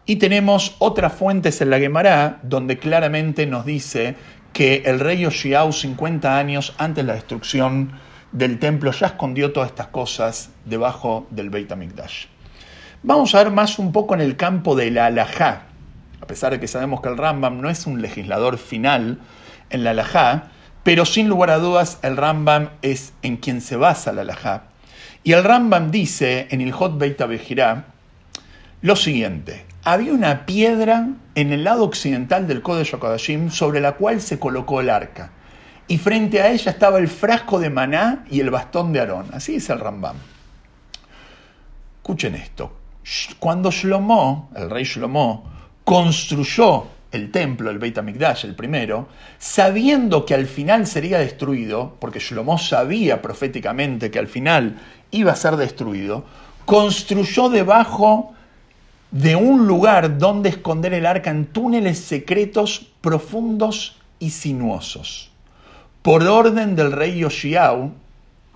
Y 0.04 0.16
tenemos 0.16 0.74
otras 0.80 1.12
fuentes 1.12 1.60
en 1.60 1.70
la 1.70 1.78
Gemara 1.78 2.40
donde 2.42 2.76
claramente 2.76 3.46
nos 3.46 3.64
dice 3.64 4.16
que 4.54 4.84
el 4.86 5.00
rey 5.00 5.26
Oshiau, 5.26 5.72
50 5.72 6.38
años 6.38 6.74
antes 6.78 7.04
de 7.04 7.08
la 7.08 7.14
destrucción 7.14 7.92
del 8.32 8.58
templo, 8.58 8.92
ya 8.92 9.08
escondió 9.08 9.52
todas 9.52 9.68
estas 9.68 9.88
cosas 9.88 10.50
debajo 10.64 11.26
del 11.30 11.50
Beit 11.50 11.70
HaMikdash. 11.70 12.26
Vamos 13.02 13.34
a 13.34 13.44
ver 13.44 13.52
más 13.52 13.78
un 13.78 13.92
poco 13.92 14.14
en 14.14 14.22
el 14.22 14.36
campo 14.36 14.74
de 14.74 14.90
la 14.90 15.06
halajá. 15.06 15.64
A 16.22 16.26
pesar 16.26 16.52
de 16.52 16.60
que 16.60 16.68
sabemos 16.68 17.02
que 17.02 17.10
el 17.10 17.18
Rambam 17.18 17.60
no 17.60 17.68
es 17.68 17.86
un 17.86 18.00
legislador 18.00 18.56
final, 18.56 19.18
en 19.70 19.84
la 19.84 19.90
alajá, 19.90 20.50
pero 20.82 21.04
sin 21.04 21.28
lugar 21.28 21.50
a 21.50 21.58
dudas 21.58 21.98
el 22.02 22.16
Rambam 22.16 22.70
es 22.82 23.12
en 23.22 23.36
quien 23.36 23.60
se 23.60 23.76
basa 23.76 24.12
la 24.12 24.22
alajá. 24.22 24.64
Y 25.24 25.32
el 25.32 25.42
Rambam 25.42 25.90
dice 25.90 26.46
en 26.50 26.60
el 26.60 26.72
Hot 26.72 26.96
Beit 26.96 27.20
lo 28.82 28.96
siguiente: 28.96 29.64
había 29.84 30.14
una 30.14 30.46
piedra 30.46 31.08
en 31.34 31.52
el 31.52 31.64
lado 31.64 31.84
occidental 31.84 32.46
del 32.46 32.62
Kodesh 32.62 32.94
HaKodashim 32.94 33.50
sobre 33.50 33.80
la 33.80 33.92
cual 33.92 34.20
se 34.20 34.38
colocó 34.38 34.80
el 34.80 34.88
arca. 34.88 35.30
Y 35.86 35.98
frente 35.98 36.40
a 36.40 36.50
ella 36.50 36.70
estaba 36.70 36.98
el 36.98 37.08
frasco 37.08 37.60
de 37.60 37.68
maná 37.68 38.24
y 38.30 38.40
el 38.40 38.50
bastón 38.50 38.94
de 38.94 39.00
Aarón. 39.00 39.26
Así 39.32 39.52
dice 39.52 39.74
el 39.74 39.80
Rambam. 39.80 40.16
Escuchen 41.98 42.34
esto. 42.34 42.72
Cuando 43.38 43.70
Shlomo, 43.70 44.50
el 44.56 44.70
rey 44.70 44.84
Shlomo, 44.84 45.44
construyó 45.84 46.86
el 47.12 47.30
templo, 47.30 47.70
el 47.70 47.78
Beit 47.78 47.98
HaMikdash, 47.98 48.46
el 48.46 48.54
primero, 48.54 49.08
sabiendo 49.38 50.24
que 50.24 50.34
al 50.34 50.46
final 50.46 50.86
sería 50.86 51.18
destruido, 51.18 51.96
porque 52.00 52.18
Shlomo 52.18 52.56
sabía 52.56 53.20
proféticamente 53.20 54.10
que 54.10 54.18
al 54.18 54.28
final 54.28 54.78
iba 55.10 55.32
a 55.32 55.36
ser 55.36 55.56
destruido, 55.56 56.24
construyó 56.64 57.50
debajo 57.50 58.33
de 59.14 59.36
un 59.36 59.68
lugar 59.68 60.18
donde 60.18 60.48
esconder 60.48 60.92
el 60.92 61.06
arca 61.06 61.30
en 61.30 61.46
túneles 61.46 62.00
secretos 62.00 62.84
profundos 63.00 63.96
y 64.18 64.30
sinuosos. 64.30 65.30
Por 66.02 66.24
orden 66.24 66.74
del 66.74 66.90
rey 66.90 67.20
Yoshiau, 67.20 67.92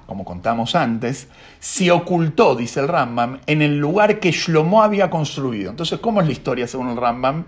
como 0.07 0.25
contamos 0.25 0.75
antes, 0.75 1.29
se 1.61 1.93
ocultó, 1.93 2.57
dice 2.57 2.81
el 2.81 2.89
Rambam, 2.89 3.39
en 3.47 3.63
el 3.63 3.79
lugar 3.79 4.19
que 4.19 4.33
Shlomo 4.33 4.83
había 4.83 5.09
construido. 5.11 5.71
Entonces, 5.71 6.01
¿cómo 6.01 6.21
es 6.21 6.27
la 6.27 6.33
historia 6.33 6.67
según 6.67 6.89
el 6.89 6.97
Rambam? 6.97 7.45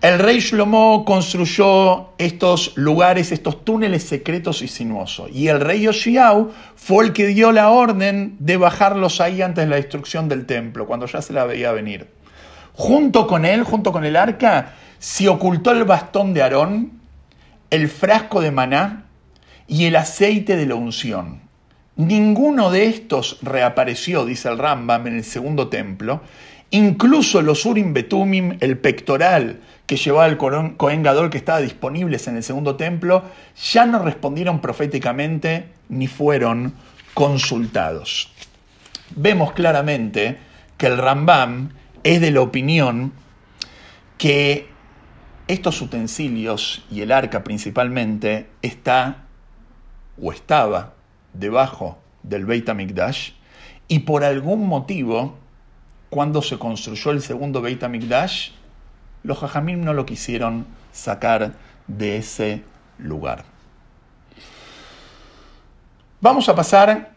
El 0.00 0.18
rey 0.18 0.38
Shlomo 0.38 1.04
construyó 1.04 2.12
estos 2.16 2.72
lugares, 2.78 3.30
estos 3.30 3.62
túneles 3.62 4.04
secretos 4.04 4.62
y 4.62 4.68
sinuosos. 4.68 5.28
Y 5.32 5.48
el 5.48 5.60
rey 5.60 5.82
Yoshiau 5.82 6.50
fue 6.76 7.04
el 7.04 7.12
que 7.12 7.26
dio 7.26 7.52
la 7.52 7.68
orden 7.68 8.36
de 8.38 8.56
bajarlos 8.56 9.20
ahí 9.20 9.42
antes 9.42 9.64
de 9.64 9.70
la 9.70 9.76
destrucción 9.76 10.30
del 10.30 10.46
templo, 10.46 10.86
cuando 10.86 11.04
ya 11.04 11.20
se 11.20 11.34
la 11.34 11.44
veía 11.44 11.72
venir. 11.72 12.17
Junto 12.78 13.26
con 13.26 13.44
él, 13.44 13.64
junto 13.64 13.90
con 13.90 14.04
el 14.04 14.14
arca, 14.14 14.74
se 15.00 15.28
ocultó 15.28 15.72
el 15.72 15.82
bastón 15.82 16.32
de 16.32 16.42
Aarón, 16.42 16.92
el 17.70 17.88
frasco 17.88 18.40
de 18.40 18.52
maná 18.52 19.06
y 19.66 19.86
el 19.86 19.96
aceite 19.96 20.56
de 20.56 20.64
la 20.64 20.76
unción. 20.76 21.40
Ninguno 21.96 22.70
de 22.70 22.86
estos 22.86 23.40
reapareció, 23.42 24.24
dice 24.24 24.48
el 24.48 24.58
Rambam, 24.58 25.08
en 25.08 25.16
el 25.16 25.24
segundo 25.24 25.66
templo. 25.66 26.20
Incluso 26.70 27.42
los 27.42 27.66
Urim 27.66 27.92
Betumim, 27.92 28.58
el 28.60 28.78
pectoral 28.78 29.58
que 29.84 29.96
llevaba 29.96 30.26
el 30.26 30.36
Cohen 30.36 31.02
Gadol 31.02 31.30
que 31.30 31.38
estaba 31.38 31.60
disponibles 31.60 32.28
en 32.28 32.36
el 32.36 32.44
segundo 32.44 32.76
templo, 32.76 33.24
ya 33.72 33.86
no 33.86 33.98
respondieron 33.98 34.60
proféticamente 34.60 35.66
ni 35.88 36.06
fueron 36.06 36.74
consultados. 37.12 38.30
Vemos 39.16 39.50
claramente 39.50 40.38
que 40.76 40.86
el 40.86 40.96
Rambam 40.96 41.70
es 42.02 42.20
de 42.20 42.30
la 42.30 42.40
opinión 42.40 43.12
que 44.16 44.68
estos 45.46 45.80
utensilios 45.80 46.84
y 46.90 47.00
el 47.00 47.12
arca 47.12 47.44
principalmente 47.44 48.48
está 48.62 49.24
o 50.20 50.32
estaba 50.32 50.94
debajo 51.32 51.98
del 52.22 52.44
Beit 52.44 52.68
HaMikdash 52.68 53.30
y 53.86 54.00
por 54.00 54.24
algún 54.24 54.66
motivo 54.66 55.38
cuando 56.10 56.42
se 56.42 56.58
construyó 56.58 57.12
el 57.12 57.22
segundo 57.22 57.62
Beit 57.62 57.82
HaMikdash 57.82 58.50
los 59.22 59.38
Jajamim 59.38 59.82
no 59.82 59.94
lo 59.94 60.06
quisieron 60.06 60.66
sacar 60.92 61.54
de 61.86 62.18
ese 62.18 62.62
lugar. 62.98 63.44
Vamos 66.20 66.48
a 66.48 66.54
pasar 66.54 67.12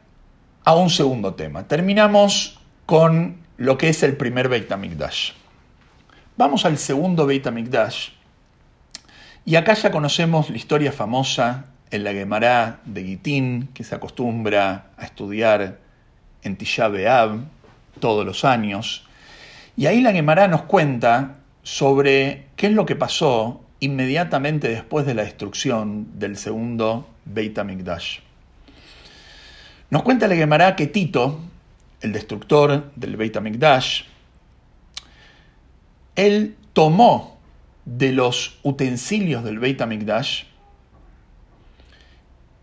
a 0.64 0.76
un 0.76 0.90
segundo 0.90 1.34
tema. 1.34 1.68
Terminamos 1.68 2.60
con 2.86 3.41
lo 3.62 3.78
que 3.78 3.90
es 3.90 4.02
el 4.02 4.18
primer 4.18 4.50
Beit 4.50 4.72
HaMikdash. 4.72 5.34
Vamos 6.36 6.66
al 6.66 6.80
segundo 6.80 7.28
Beit 7.28 7.46
HaMikdash. 7.46 8.10
Y 9.46 9.56
acá 9.56 9.76
ya 9.76 9.92
conocemos 9.92 10.50
la 10.50 10.58
historia 10.58 10.92
famosa 10.92 11.66
en 11.92 12.04
la 12.04 12.12
Gemara 12.12 12.80
de 12.86 13.04
Gitín, 13.04 13.70
que 13.76 13.84
se 13.84 13.94
acostumbra 13.94 14.88
a 14.98 15.06
estudiar 15.06 15.78
en 16.42 16.56
Tisha 16.56 16.88
B'Av 16.88 17.38
todos 18.00 18.26
los 18.26 18.46
años. 18.46 19.06
Y 19.78 19.86
ahí 19.86 20.02
la 20.02 20.12
Gemara 20.12 20.48
nos 20.48 20.64
cuenta 20.64 21.36
sobre 21.62 22.48
qué 22.56 22.66
es 22.66 22.74
lo 22.74 22.88
que 22.88 22.96
pasó 22.96 23.64
inmediatamente 23.80 24.70
después 24.70 25.06
de 25.06 25.14
la 25.14 25.22
destrucción 25.22 26.18
del 26.18 26.36
segundo 26.36 27.08
Beit 27.26 27.60
HaMikdash. 27.60 28.22
Nos 29.92 30.02
cuenta 30.02 30.28
la 30.28 30.36
Gemara 30.36 30.76
que 30.76 30.88
Tito, 30.88 31.40
el 32.02 32.12
destructor 32.12 32.92
del 32.96 33.16
Beit 33.16 33.38
él 36.16 36.56
tomó 36.74 37.40
de 37.86 38.12
los 38.12 38.60
utensilios 38.64 39.44
del 39.44 39.60
Beit 39.60 39.82
HaMikdash 39.82 40.44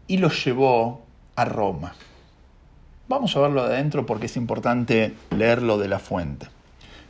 y 0.07 0.19
los 0.19 0.45
llevó 0.45 1.05
a 1.35 1.45
Roma. 1.45 1.95
Vamos 3.09 3.37
a 3.37 3.41
verlo 3.41 3.67
de 3.67 3.75
adentro 3.75 4.05
porque 4.05 4.27
es 4.27 4.37
importante 4.37 5.15
leerlo 5.31 5.79
de 5.79 5.89
la 5.89 5.99
fuente. 5.99 6.47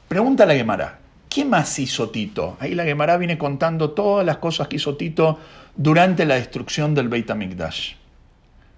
Pregunta 0.07 0.47
la 0.47 0.55
Gemara, 0.55 1.01
¿qué 1.29 1.45
más 1.45 1.79
hizo 1.79 2.11
Tito? 2.11 2.57
Ahí 2.61 2.75
la 2.75 2.85
Gemara 2.85 3.17
viene 3.17 3.37
contando 3.37 3.91
todas 3.91 4.25
las 4.25 4.39
cosas 4.39 4.69
que 4.69 4.77
hizo 4.77 4.97
Tito 4.97 5.39
durante 5.77 6.25
la 6.25 6.37
destrucción 6.37 6.95
del 6.95 7.09
Beit. 7.09 7.31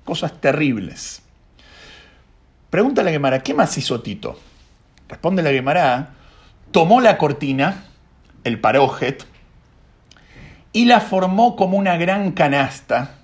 Cosas 0.04 0.40
terribles. 0.40 1.22
Pregunta 2.70 3.02
la 3.02 3.10
Gemara, 3.10 3.42
¿qué 3.42 3.52
más 3.52 3.76
hizo 3.78 4.00
Tito? 4.00 4.38
Responde 5.08 5.42
la 5.42 5.50
Gemara, 5.50 6.10
tomó 6.70 7.00
la 7.00 7.18
cortina, 7.18 7.86
el 8.44 8.60
parojet, 8.60 9.26
y 10.72 10.84
la 10.84 11.00
formó 11.00 11.56
como 11.56 11.76
una 11.76 11.96
gran 11.96 12.30
canasta, 12.30 13.16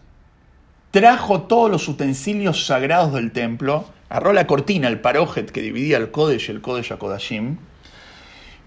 trajo 0.91 1.43
todos 1.43 1.71
los 1.71 1.87
utensilios 1.87 2.67
sagrados 2.67 3.13
del 3.13 3.31
templo, 3.31 3.85
agarró 4.09 4.33
la 4.33 4.49
cortina, 4.49 4.89
el 4.89 4.99
parojet 4.99 5.53
que 5.53 5.63
dividía 5.63 5.99
el 5.99 6.11
Kodesh 6.11 6.49
y 6.49 6.51
el 6.53 6.61
Kodesh 6.61 6.93
Akodashim, 6.93 7.59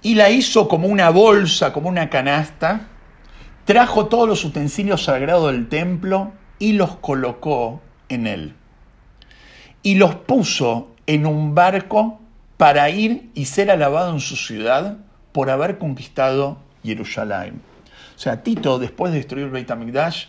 y 0.01 0.15
la 0.15 0.29
hizo 0.29 0.69
como 0.69 0.87
una 0.87 1.09
bolsa, 1.09 1.73
como 1.73 1.89
una 1.89 2.09
canasta, 2.09 2.87
trajo 3.65 4.05
todos 4.05 4.29
los 4.29 4.45
utensilios 4.45 5.03
sagrados 5.03 5.51
del 5.51 5.67
templo 5.67 6.31
y 6.57 6.71
los 6.71 6.95
colocó 6.95 7.81
en 8.07 8.27
él. 8.27 8.55
Y 9.83 9.95
los 9.95 10.15
puso 10.15 10.89
en 11.07 11.25
un 11.25 11.55
barco 11.55 12.19
para 12.57 12.89
ir 12.89 13.29
y 13.33 13.45
ser 13.45 13.71
alabado 13.71 14.13
en 14.13 14.19
su 14.19 14.35
ciudad 14.35 14.97
por 15.31 15.49
haber 15.49 15.77
conquistado 15.77 16.57
Jerusalén. 16.83 17.61
O 18.15 18.19
sea, 18.19 18.43
Tito, 18.43 18.79
después 18.79 19.11
de 19.11 19.19
destruir 19.19 19.49
Beit 19.49 19.71
HaMikdash, 19.71 20.25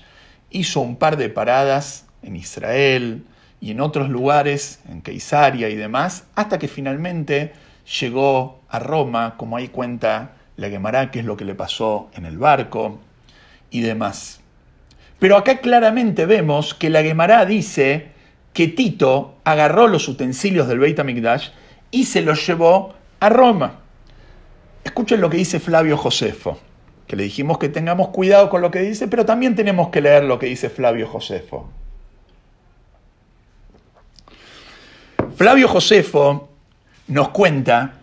hizo 0.51 0.81
un 0.81 0.97
par 0.97 1.17
de 1.17 1.29
paradas 1.29 2.07
en 2.23 2.37
Israel 2.37 3.25
y 3.61 3.73
en 3.73 3.81
otros 3.81 4.09
lugares, 4.09 4.81
en 4.89 5.03
Keisaria 5.03 5.69
y 5.69 5.77
demás, 5.77 6.25
hasta 6.35 6.59
que 6.59 6.69
finalmente 6.69 7.53
llegó 8.01 8.61
a 8.69 8.79
Roma, 8.79 9.35
como 9.37 9.57
ahí 9.57 9.69
cuenta 9.69 10.33
la 10.57 10.69
Gemara, 10.69 11.11
que 11.11 11.21
es 11.21 11.25
lo 11.25 11.37
que 11.37 11.45
le 11.45 11.55
pasó 11.55 12.11
en 12.15 12.27
el 12.27 12.39
barco 12.39 13.01
y 13.71 13.81
demás. 13.81 14.41
Pero 15.19 15.37
acá 15.37 15.59
claramente 15.59 16.27
vemos 16.27 16.75
que 16.75 16.91
la 16.91 17.03
Gemara 17.03 17.45
dice 17.45 18.13
que 18.61 18.69
Tito 18.69 19.37
agarró 19.43 19.89
los 19.89 20.07
utensilios 20.07 20.69
del 20.69 20.81
Beit 20.81 20.99
HaMikdash 20.99 21.49
y 21.91 22.05
se 22.05 22.21
los 22.21 22.47
llevó 22.47 22.93
a 23.19 23.31
Roma. 23.31 23.81
Escuchen 24.85 25.23
lo 25.23 25.31
que 25.31 25.39
dice 25.39 25.61
Flavio 25.61 25.97
Josefo, 25.97 26.59
que 27.07 27.17
le 27.17 27.23
dijimos 27.23 27.57
que 27.57 27.71
tengamos 27.71 28.09
cuidado 28.09 28.51
con 28.51 28.61
lo 28.61 28.71
que 28.71 28.81
dice, 28.81 29.09
pero 29.09 29.25
también 29.25 29.55
tenemos 29.55 29.89
que 29.89 30.03
leer 30.03 30.25
lo 30.25 30.39
que 30.39 30.45
dice 30.45 30.69
Flavio 30.69 31.09
Josefo. 31.09 31.71
Flavio 35.37 35.67
Josefo 35.67 36.51
nos 37.09 37.31
cuenta 37.31 37.95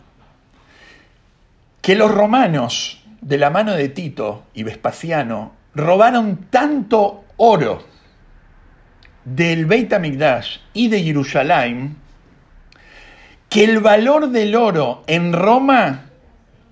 que 1.83 1.93
los 1.93 2.09
romanos, 2.09 3.03
de 3.21 3.37
la 3.37 3.51
mano 3.51 3.73
de 3.73 3.89
Tito 3.89 4.45
y 4.55 4.63
Vespasiano, 4.63 5.51
robaron 5.75 6.47
tanto 6.49 7.25
oro 7.37 7.96
del 9.35 9.65
Beit 9.65 9.91
HaMikdash 9.91 10.59
y 10.73 10.87
de 10.87 11.03
Jerusalén 11.03 11.97
que 13.49 13.65
el 13.65 13.79
valor 13.79 14.29
del 14.29 14.55
oro 14.55 15.03
en 15.05 15.33
Roma 15.33 16.05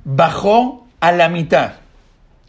bajó 0.06 0.88
a 1.02 1.12
la 1.12 1.28
mitad. 1.28 1.74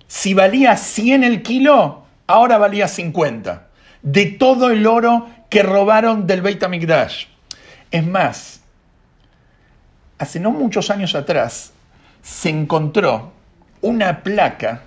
Si 0.06 0.32
valía 0.32 0.76
100 0.76 1.24
el 1.24 1.42
kilo, 1.42 2.04
ahora 2.28 2.56
valía 2.56 2.86
50. 2.86 3.66
De 4.02 4.26
todo 4.26 4.70
el 4.70 4.86
oro 4.86 5.28
que 5.50 5.64
robaron 5.64 6.28
del 6.28 6.40
Beit 6.40 6.62
HaMikdash. 6.62 7.26
Es 7.90 8.06
más, 8.06 8.60
hace 10.18 10.38
no 10.38 10.52
muchos 10.52 10.90
años 10.90 11.16
atrás 11.16 11.72
se 12.22 12.50
encontró 12.50 13.32
una 13.80 14.22
placa 14.22 14.82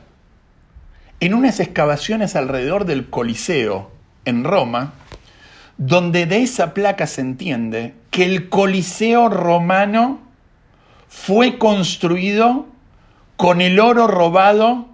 en 1.19 1.33
unas 1.33 1.59
excavaciones 1.59 2.37
alrededor 2.37 2.85
del 2.85 3.09
Coliseo 3.09 3.98
en 4.25 4.43
Roma, 4.43 4.93
donde 5.77 6.25
de 6.25 6.41
esa 6.41 6.73
placa 6.73 7.07
se 7.07 7.21
entiende 7.21 7.93
que 8.11 8.25
el 8.25 8.49
Coliseo 8.49 9.29
romano 9.29 10.19
fue 11.07 11.57
construido 11.57 12.67
con 13.37 13.61
el 13.61 13.79
oro 13.79 14.07
robado 14.07 14.87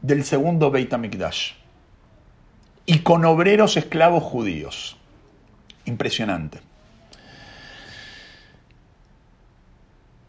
del 0.00 0.24
segundo 0.24 0.70
Beit 0.70 0.92
HaMikdash 0.92 1.52
y 2.86 3.00
con 3.00 3.24
obreros 3.24 3.76
esclavos 3.76 4.22
judíos. 4.22 4.96
Impresionante. 5.84 6.60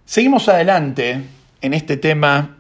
Seguimos 0.05 0.49
adelante 0.49 1.23
en 1.61 1.73
este 1.73 1.97
tema 1.97 2.57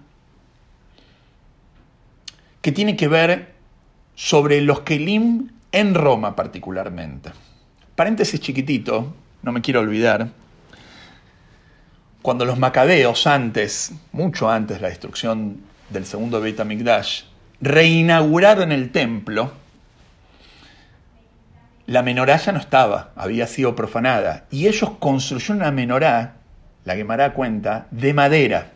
que 2.61 2.71
tiene 2.71 2.95
que 2.95 3.07
ver 3.07 3.53
sobre 4.15 4.61
los 4.61 4.81
Kelim 4.81 5.49
en 5.73 5.93
Roma 5.95 6.35
particularmente. 6.35 7.31
Paréntesis 7.95 8.39
chiquitito, 8.39 9.13
no 9.41 9.51
me 9.51 9.61
quiero 9.61 9.81
olvidar, 9.81 10.29
cuando 12.21 12.45
los 12.45 12.57
macabeos 12.57 13.27
antes, 13.27 13.91
mucho 14.13 14.49
antes 14.49 14.77
de 14.77 14.81
la 14.81 14.87
destrucción 14.87 15.57
del 15.89 16.05
segundo 16.05 16.39
Beit 16.39 16.57
HaMikdash, 16.57 17.23
reinauguraron 17.59 18.71
el 18.71 18.91
templo, 18.91 19.51
la 21.85 22.01
menorá 22.01 22.37
ya 22.37 22.53
no 22.53 22.59
estaba, 22.59 23.11
había 23.17 23.45
sido 23.45 23.75
profanada, 23.75 24.45
y 24.51 24.67
ellos 24.67 24.91
construyeron 24.99 25.57
una 25.57 25.71
menorá, 25.71 26.35
la 26.85 26.95
Gemara 26.95 27.33
cuenta, 27.33 27.87
de 27.91 28.13
madera, 28.13 28.71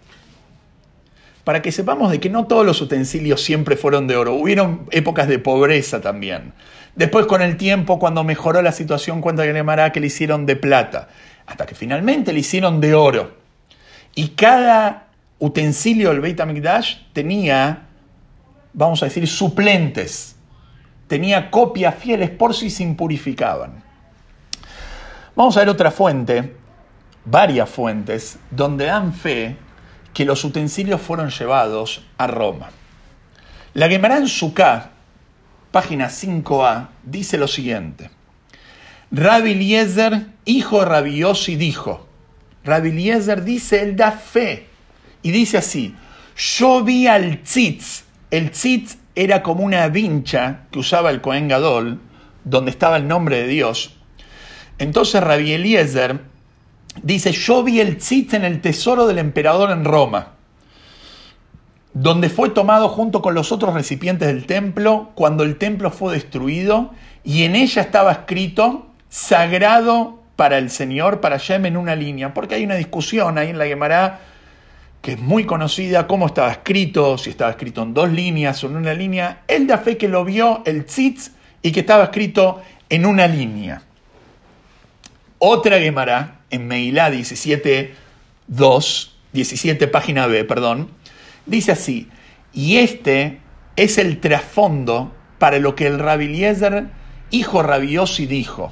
para 1.45 1.61
que 1.61 1.71
sepamos 1.71 2.11
de 2.11 2.19
que 2.19 2.29
no 2.29 2.47
todos 2.47 2.65
los 2.65 2.81
utensilios 2.81 3.41
siempre 3.41 3.77
fueron 3.77 4.07
de 4.07 4.17
oro, 4.17 4.33
hubieron 4.33 4.87
épocas 4.91 5.29
de 5.29 5.39
pobreza 5.39 6.01
también. 6.01 6.51
Después 6.97 7.27
con 7.27 7.43
el 7.43 7.57
tiempo, 7.57 7.99
cuando 7.99 8.23
mejoró 8.23 8.63
la 8.63 8.71
situación, 8.71 9.21
cuenta 9.21 9.43
Gemara 9.43 9.91
que 9.91 9.99
le 9.99 10.07
hicieron 10.07 10.47
de 10.47 10.55
plata, 10.55 11.09
hasta 11.45 11.67
que 11.67 11.75
finalmente 11.75 12.33
le 12.33 12.39
hicieron 12.39 12.81
de 12.81 12.95
oro. 12.95 13.37
Y 14.15 14.29
cada 14.29 15.05
utensilio 15.37 16.09
del 16.09 16.21
Beit 16.21 16.39
HaMikdash 16.39 16.95
tenía, 17.13 17.83
vamos 18.73 19.03
a 19.03 19.05
decir, 19.05 19.27
suplentes. 19.27 20.37
Tenía 21.07 21.51
copias 21.51 21.93
fieles 21.93 22.31
por 22.31 22.55
si 22.55 22.71
se 22.71 22.81
impurificaban. 22.81 23.83
Vamos 25.35 25.55
a 25.55 25.59
ver 25.59 25.69
otra 25.69 25.91
fuente, 25.91 26.55
varias 27.25 27.69
fuentes, 27.69 28.39
donde 28.49 28.85
dan 28.85 29.13
fe 29.13 29.55
que 30.15 30.25
los 30.25 30.43
utensilios 30.43 30.99
fueron 30.99 31.29
llevados 31.29 32.03
a 32.17 32.25
Roma. 32.25 32.71
La 33.75 33.87
Gemara 33.87 34.17
en 34.17 34.27
Sukkah, 34.27 34.96
página 35.77 36.09
5a, 36.09 36.87
dice 37.03 37.37
lo 37.37 37.47
siguiente. 37.47 38.09
Rabbi 39.11 39.51
Eliezer, 39.51 40.25
hijo 40.43 40.83
Rabbi 40.83 41.17
Yossi, 41.17 41.55
dijo, 41.55 42.07
Rabbi 42.63 42.89
Eliezer 42.89 43.43
dice, 43.43 43.83
él 43.83 43.95
da 43.95 44.11
fe, 44.11 44.65
y 45.21 45.29
dice 45.29 45.59
así, 45.59 45.93
yo 46.35 46.83
vi 46.83 47.05
al 47.05 47.43
tzitz, 47.43 48.05
el 48.31 48.49
tzitz 48.49 48.97
era 49.13 49.43
como 49.43 49.63
una 49.63 49.87
vincha 49.89 50.61
que 50.71 50.79
usaba 50.79 51.11
el 51.11 51.21
Cohen 51.21 51.47
Gadol, 51.47 52.01
donde 52.43 52.71
estaba 52.71 52.97
el 52.97 53.07
nombre 53.07 53.43
de 53.43 53.47
Dios. 53.47 53.93
Entonces 54.79 55.21
Rabbi 55.21 55.51
Eliezer 55.51 56.21
dice, 57.03 57.31
yo 57.33 57.61
vi 57.61 57.81
el 57.81 57.97
tzitz 57.97 58.33
en 58.33 58.45
el 58.45 58.61
tesoro 58.61 59.05
del 59.05 59.19
emperador 59.19 59.69
en 59.69 59.85
Roma, 59.85 60.36
donde 61.99 62.29
fue 62.29 62.49
tomado 62.49 62.89
junto 62.89 63.23
con 63.23 63.33
los 63.33 63.51
otros 63.51 63.73
recipientes 63.73 64.27
del 64.27 64.45
templo 64.45 65.09
cuando 65.15 65.43
el 65.43 65.57
templo 65.57 65.89
fue 65.89 66.13
destruido, 66.13 66.91
y 67.23 67.43
en 67.43 67.55
ella 67.55 67.81
estaba 67.81 68.11
escrito, 68.11 68.85
sagrado 69.09 70.19
para 70.35 70.59
el 70.59 70.69
Señor, 70.69 71.21
para 71.21 71.37
Shem 71.37 71.65
en 71.65 71.75
una 71.75 71.95
línea, 71.95 72.35
porque 72.35 72.55
hay 72.55 72.65
una 72.65 72.75
discusión 72.75 73.39
ahí 73.39 73.49
en 73.49 73.57
la 73.57 73.65
Gemara 73.65 74.19
que 75.01 75.13
es 75.13 75.19
muy 75.19 75.45
conocida, 75.45 76.05
cómo 76.05 76.27
estaba 76.27 76.51
escrito, 76.51 77.17
si 77.17 77.31
estaba 77.31 77.51
escrito 77.51 77.81
en 77.81 77.93
dos 77.93 78.11
líneas 78.11 78.63
o 78.63 78.67
en 78.67 78.75
una 78.75 78.93
línea. 78.93 79.41
Él 79.47 79.65
da 79.65 79.79
fe 79.79 79.97
que 79.97 80.07
lo 80.07 80.23
vio 80.23 80.61
el 80.65 80.85
tzitz 80.85 81.31
y 81.61 81.71
que 81.71 81.79
estaba 81.79 82.05
escrito 82.05 82.61
en 82.89 83.05
una 83.05 83.27
línea. 83.27 83.81
Otra 85.39 85.79
Gemara, 85.79 86.41
en 86.49 86.67
Meilá 86.67 87.09
17, 87.09 87.93
2, 88.47 89.15
17 89.33 89.87
página 89.87 90.27
B, 90.27 90.43
perdón, 90.43 90.89
dice 91.47 91.71
así, 91.71 92.09
y 92.53 92.77
este 92.77 93.39
es 93.75 93.97
el 93.97 94.19
trasfondo 94.19 95.13
para 95.39 95.59
lo 95.59 95.75
que 95.75 95.87
el 95.87 95.99
Rabbi 95.99 96.25
Eliezer, 96.25 96.87
hijo 97.31 97.63
rabiosi, 97.63 98.25
dijo. 98.25 98.71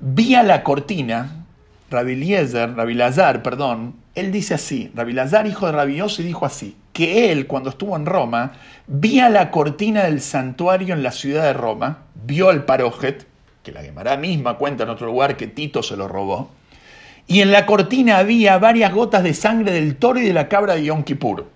Vi 0.00 0.34
a 0.34 0.42
la 0.42 0.62
cortina, 0.62 1.46
Rabbi 1.90 2.12
Eliezer, 2.12 2.74
Rabbi 2.74 2.94
Lazar, 2.94 3.42
perdón, 3.42 3.94
él 4.14 4.32
dice 4.32 4.54
así, 4.54 4.90
Rabbi 4.94 5.12
Lazar, 5.12 5.46
hijo 5.46 5.66
de 5.66 5.72
Rabiosi, 5.72 6.22
dijo 6.22 6.46
así, 6.46 6.76
que 6.92 7.30
él, 7.30 7.46
cuando 7.46 7.70
estuvo 7.70 7.94
en 7.96 8.06
Roma, 8.06 8.52
vía 8.86 9.28
la 9.28 9.50
cortina 9.50 10.04
del 10.04 10.20
santuario 10.20 10.94
en 10.94 11.02
la 11.02 11.12
ciudad 11.12 11.42
de 11.42 11.52
Roma, 11.52 12.04
vio 12.14 12.50
el 12.50 12.64
parojet, 12.64 13.26
que 13.62 13.72
la 13.72 13.82
Gemara 13.82 14.16
misma 14.16 14.56
cuenta 14.56 14.84
en 14.84 14.90
otro 14.90 15.06
lugar 15.06 15.36
que 15.36 15.46
Tito 15.46 15.82
se 15.82 15.96
lo 15.96 16.08
robó, 16.08 16.50
y 17.26 17.40
en 17.40 17.50
la 17.50 17.66
cortina 17.66 18.18
había 18.18 18.58
varias 18.58 18.92
gotas 18.92 19.22
de 19.22 19.34
sangre 19.34 19.72
del 19.72 19.96
toro 19.96 20.20
y 20.20 20.26
de 20.26 20.32
la 20.32 20.48
cabra 20.48 20.74
de 20.74 20.84
Yom 20.84 21.02
Kippur. 21.02 21.50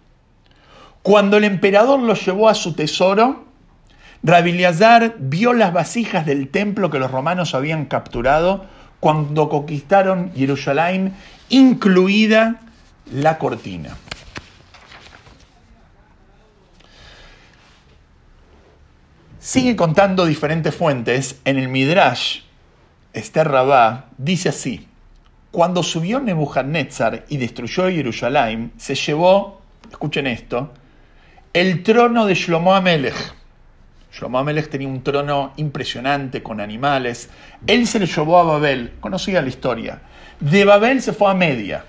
Cuando 1.03 1.37
el 1.37 1.45
emperador 1.45 2.01
lo 2.01 2.15
llevó 2.15 2.49
a 2.49 2.55
su 2.55 2.75
tesoro, 2.75 3.45
Lazar 4.23 5.15
vio 5.19 5.53
las 5.53 5.73
vasijas 5.73 6.27
del 6.27 6.49
templo 6.49 6.91
que 6.91 6.99
los 6.99 7.11
romanos 7.11 7.55
habían 7.55 7.87
capturado 7.87 8.67
cuando 8.99 9.49
conquistaron 9.49 10.33
Jerusalén 10.35 11.15
incluida 11.49 12.61
la 13.13 13.39
cortina. 13.39 13.97
Sigue 19.39 19.75
contando 19.75 20.27
diferentes 20.27 20.75
fuentes. 20.75 21.41
En 21.47 21.59
el 21.59 21.69
Midrash, 21.69 22.41
Esther 23.15 23.49
Rabá 23.49 24.11
dice 24.19 24.51
así: 24.51 24.87
Cuando 25.51 25.83
subió 25.83 26.21
Nebuchadnezzar 26.21 27.25
y 27.29 27.37
destruyó 27.37 27.91
Jerusalén, 27.91 28.71
se 28.77 28.95
llevó, 28.95 29.61
escuchen 29.91 30.29
esto, 30.29 30.73
el 31.53 31.83
trono 31.83 32.25
de 32.25 32.35
Shlomo 32.35 32.73
Amelech. 32.73 33.35
Shlomo 34.13 34.39
Amelech 34.39 34.69
tenía 34.69 34.87
un 34.87 35.03
trono 35.03 35.53
impresionante 35.57 36.41
con 36.41 36.61
animales. 36.61 37.31
Él 37.67 37.89
se 37.89 37.99
le 37.99 38.07
llevó 38.07 38.39
a 38.39 38.45
Babel, 38.45 38.93
conocía 39.01 39.43
la 39.43 39.49
historia. 39.49 40.03
De 40.39 40.65
Babel 40.65 41.03
se 41.03 41.13
fue 41.13 41.33
a 41.33 41.35
Media. 41.35 41.85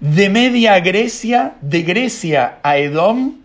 De 0.00 0.28
Media 0.28 0.74
a 0.74 0.80
Grecia, 0.80 1.54
de 1.60 1.82
Grecia 1.82 2.58
a 2.64 2.76
Edom, 2.76 3.36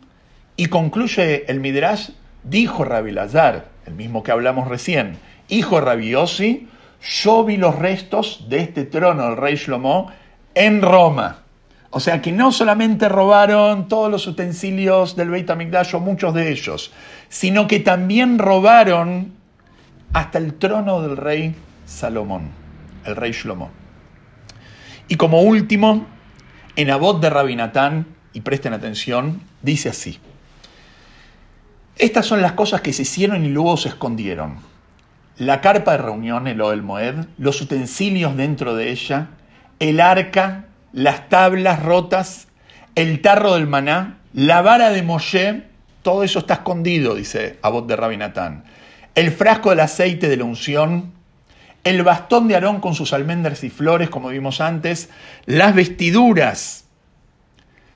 y 0.58 0.66
concluye 0.66 1.46
el 1.48 1.60
Midrash, 1.60 2.10
dijo 2.44 2.84
Rabbi 2.84 3.12
Lazar, 3.12 3.68
el 3.86 3.94
mismo 3.94 4.24
que 4.24 4.32
hablamos 4.32 4.68
recién, 4.68 5.18
hijo 5.50 5.80
Rabbi 5.80 6.10
Yossi, 6.10 6.68
yo 7.02 7.44
vi 7.44 7.58
los 7.58 7.76
restos 7.78 8.46
de 8.50 8.60
este 8.60 8.86
trono 8.86 9.24
del 9.24 9.38
rey 9.38 9.56
Shlomo 9.56 10.12
en 10.54 10.82
Roma. 10.82 11.40
O 11.90 12.00
sea 12.00 12.22
que 12.22 12.32
no 12.32 12.52
solamente 12.52 13.10
robaron 13.10 13.88
todos 13.88 14.10
los 14.10 14.26
utensilios 14.28 15.16
del 15.16 15.30
Beit 15.30 15.50
HaMikdash 15.50 15.96
o 15.96 16.00
muchos 16.00 16.34
de 16.34 16.52
ellos, 16.52 16.94
sino 17.28 17.68
que 17.68 17.80
también 17.80 18.40
robaron 18.40 19.34
hasta 20.14 20.38
el 20.38 20.54
trono 20.54 21.02
del 21.02 21.18
rey 21.18 21.56
Salomón, 21.86 22.50
el 23.06 23.16
rey 23.16 23.32
Shlomo. 23.34 23.72
Y 25.10 25.16
como 25.16 25.42
último, 25.42 26.06
en 26.78 26.90
Abot 26.90 27.20
de 27.22 27.30
Rabinatán, 27.30 28.06
y 28.34 28.42
presten 28.42 28.74
atención, 28.74 29.42
dice 29.62 29.90
así. 29.90 30.20
Estas 31.98 32.26
son 32.26 32.42
las 32.42 32.54
cosas 32.54 32.82
que 32.82 32.94
se 32.94 33.02
hicieron 33.02 33.44
y 33.44 33.50
luego 33.50 33.76
se 33.76 33.90
escondieron. 33.90 34.71
La 35.42 35.60
carpa 35.60 35.94
de 35.94 35.98
reunión, 35.98 36.46
el 36.46 36.62
Oel 36.62 36.84
Moed, 36.84 37.16
los 37.40 37.60
utensilios 37.62 38.38
dentro 38.38 38.76
de 38.76 38.92
ella, 38.92 39.30
el 39.80 40.00
arca, 40.00 40.66
las 40.94 41.30
tablas 41.30 41.82
rotas, 41.82 42.48
el 42.94 43.24
tarro 43.24 43.56
del 43.56 43.66
maná, 43.66 44.20
la 44.34 44.62
vara 44.62 44.92
de 44.92 45.02
Moshe, 45.02 45.64
todo 46.04 46.22
eso 46.24 46.38
está 46.38 46.54
escondido, 46.54 47.16
dice 47.16 47.58
Abot 47.64 47.88
de 47.88 47.96
Rabinatán. 47.96 48.66
El 49.16 49.32
frasco 49.32 49.72
del 49.72 49.80
aceite 49.80 50.30
de 50.30 50.38
la 50.38 50.44
unción, 50.44 51.12
el 51.86 52.04
bastón 52.04 52.48
de 52.48 52.54
Aarón 52.54 52.80
con 52.80 52.94
sus 52.94 53.12
almendras 53.12 53.64
y 53.64 53.72
flores, 53.72 54.12
como 54.12 54.30
vimos 54.30 54.62
antes, 54.62 55.10
las 55.48 55.74
vestiduras 55.74 56.86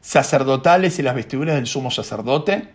sacerdotales 0.02 0.98
y 0.98 1.04
las 1.04 1.14
vestiduras 1.14 1.54
del 1.58 1.68
sumo 1.68 1.92
sacerdote, 1.92 2.70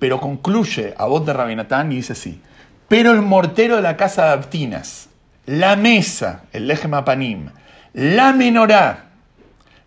pero 0.00 0.18
concluye 0.18 0.92
a 0.98 1.06
voz 1.06 1.24
de 1.24 1.32
Rabinatán 1.32 1.92
y 1.92 1.96
dice 1.98 2.14
así, 2.14 2.42
pero 2.88 3.12
el 3.12 3.22
mortero 3.22 3.76
de 3.76 3.82
la 3.82 3.96
casa 3.96 4.26
de 4.26 4.32
Abtinas, 4.32 5.08
la 5.46 5.76
mesa, 5.76 6.42
el 6.52 6.66
lejemapanim, 6.66 7.50
la 7.94 8.32
menorá, 8.32 9.06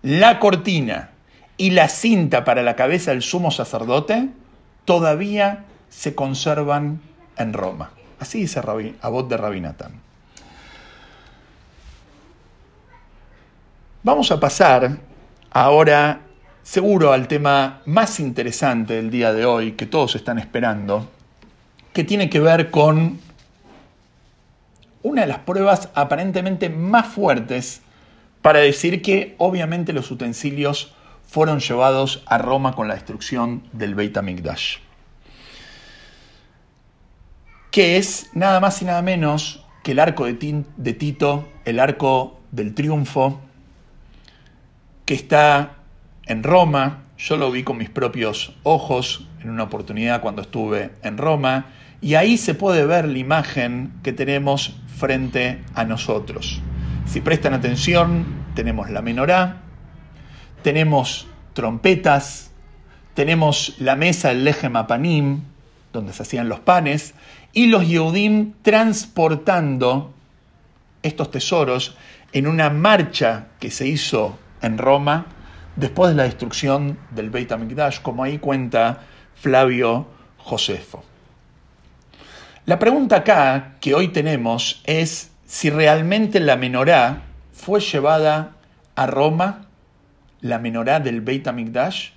la 0.02 0.40
cortina 0.40 1.10
y 1.58 1.72
la 1.72 1.90
cinta 1.90 2.44
para 2.44 2.64
la 2.64 2.76
cabeza 2.76 3.12
del 3.12 3.22
sumo 3.22 3.52
sacerdote, 3.52 4.30
todavía 4.86 5.66
se 5.90 6.16
conservan 6.16 7.02
en 7.38 7.54
Roma. 7.54 7.92
Así 8.20 8.42
dice 8.42 8.62
Abot 9.02 9.30
de 9.30 9.38
Rabinatán. 9.38 9.92
Vamos 14.04 14.32
a 14.32 14.40
pasar 14.40 14.98
ahora 15.52 16.22
seguro 16.64 17.12
al 17.12 17.28
tema 17.28 17.82
más 17.86 18.20
interesante 18.20 18.94
del 18.94 19.10
día 19.10 19.34
de 19.34 19.46
hoy 19.46 19.74
que 19.74 19.86
todos 19.86 20.16
están 20.16 20.40
esperando, 20.40 21.10
que 21.94 22.04
tiene 22.04 22.30
que 22.30 22.40
ver 22.40 22.72
con 22.72 23.20
una 25.02 25.22
de 25.22 25.28
las 25.28 25.40
pruebas 25.40 25.90
aparentemente 25.94 26.70
más 26.70 27.08
fuertes 27.08 27.82
para 28.42 28.60
decir 28.60 29.02
que 29.02 29.36
obviamente 29.38 29.94
los 29.94 30.12
utensilios 30.12 30.94
fueron 31.28 31.60
llevados 31.60 32.24
a 32.26 32.38
Roma 32.38 32.74
con 32.74 32.88
la 32.88 32.96
destrucción 32.96 33.64
del 33.72 33.96
Beit 33.96 34.18
HaMikdash. 34.18 34.78
Que 37.72 37.98
es 37.98 38.32
nada 38.34 38.60
más 38.60 38.82
y 38.82 38.86
nada 38.86 39.02
menos 39.02 39.64
que 39.84 39.92
el 39.92 40.00
arco 40.00 40.26
de 40.26 40.94
Tito, 40.94 41.48
el 41.66 41.80
arco 41.80 42.40
del 42.52 42.74
triunfo, 42.74 43.40
que 45.06 45.14
está 45.14 45.76
en 46.26 46.44
Roma. 46.44 47.04
Yo 47.18 47.38
lo 47.38 47.52
vi 47.52 47.64
con 47.64 47.78
mis 47.78 47.90
propios 47.90 48.56
ojos 48.64 49.28
en 49.42 49.50
una 49.50 49.64
oportunidad 49.64 50.22
cuando 50.22 50.42
estuve 50.42 50.92
en 51.04 51.18
Roma. 51.18 51.68
Y 52.02 52.16
ahí 52.16 52.38
se 52.38 52.54
puede 52.54 52.86
ver 52.86 53.08
la 53.08 53.18
imagen 53.18 53.94
que 54.04 54.14
tenemos 54.14 54.76
frente 54.98 55.64
a 55.74 55.84
nosotros. 55.84 56.62
Si 57.06 57.22
prestan 57.22 57.54
atención, 57.54 58.26
tenemos 58.56 58.90
la 58.90 59.02
menorá, 59.02 59.62
tenemos 60.62 61.28
trompetas, 61.54 62.52
tenemos 63.14 63.76
la 63.80 63.96
mesa 63.96 64.30
del 64.30 64.44
Leje 64.44 64.70
Mapanim, 64.70 65.42
donde 65.92 66.14
se 66.14 66.24
hacían 66.24 66.48
los 66.48 66.60
panes, 66.60 67.16
y 67.52 67.68
los 67.68 67.88
Yehudim 67.88 68.54
transportando 68.62 70.14
estos 71.02 71.32
tesoros 71.32 71.98
en 72.32 72.48
una 72.48 72.70
marcha 72.70 73.48
que 73.60 73.72
se 73.72 73.88
hizo 73.88 74.38
en 74.62 74.78
Roma 74.78 75.26
después 75.76 76.12
de 76.12 76.18
la 76.18 76.24
destrucción 76.24 77.00
del 77.12 77.30
Beit 77.30 77.52
HaMikdash, 77.52 78.02
como 78.02 78.24
ahí 78.24 78.38
cuenta 78.38 79.02
Flavio 79.36 80.08
Josefo. 80.38 81.09
La 82.66 82.78
pregunta 82.78 83.18
acá 83.18 83.76
que 83.80 83.96
hoy 83.96 84.10
tenemos 84.10 84.82
es 84.86 85.32
si 85.46 85.70
realmente 85.70 86.40
la 86.40 86.56
menorá 86.56 87.24
fue 87.52 87.80
llevada 87.80 88.52
a 88.96 89.08
Roma 89.08 89.70
la 90.42 90.60
menorá 90.60 91.00
del 91.00 91.22
Beit 91.22 91.48
HaMikdash? 91.48 92.10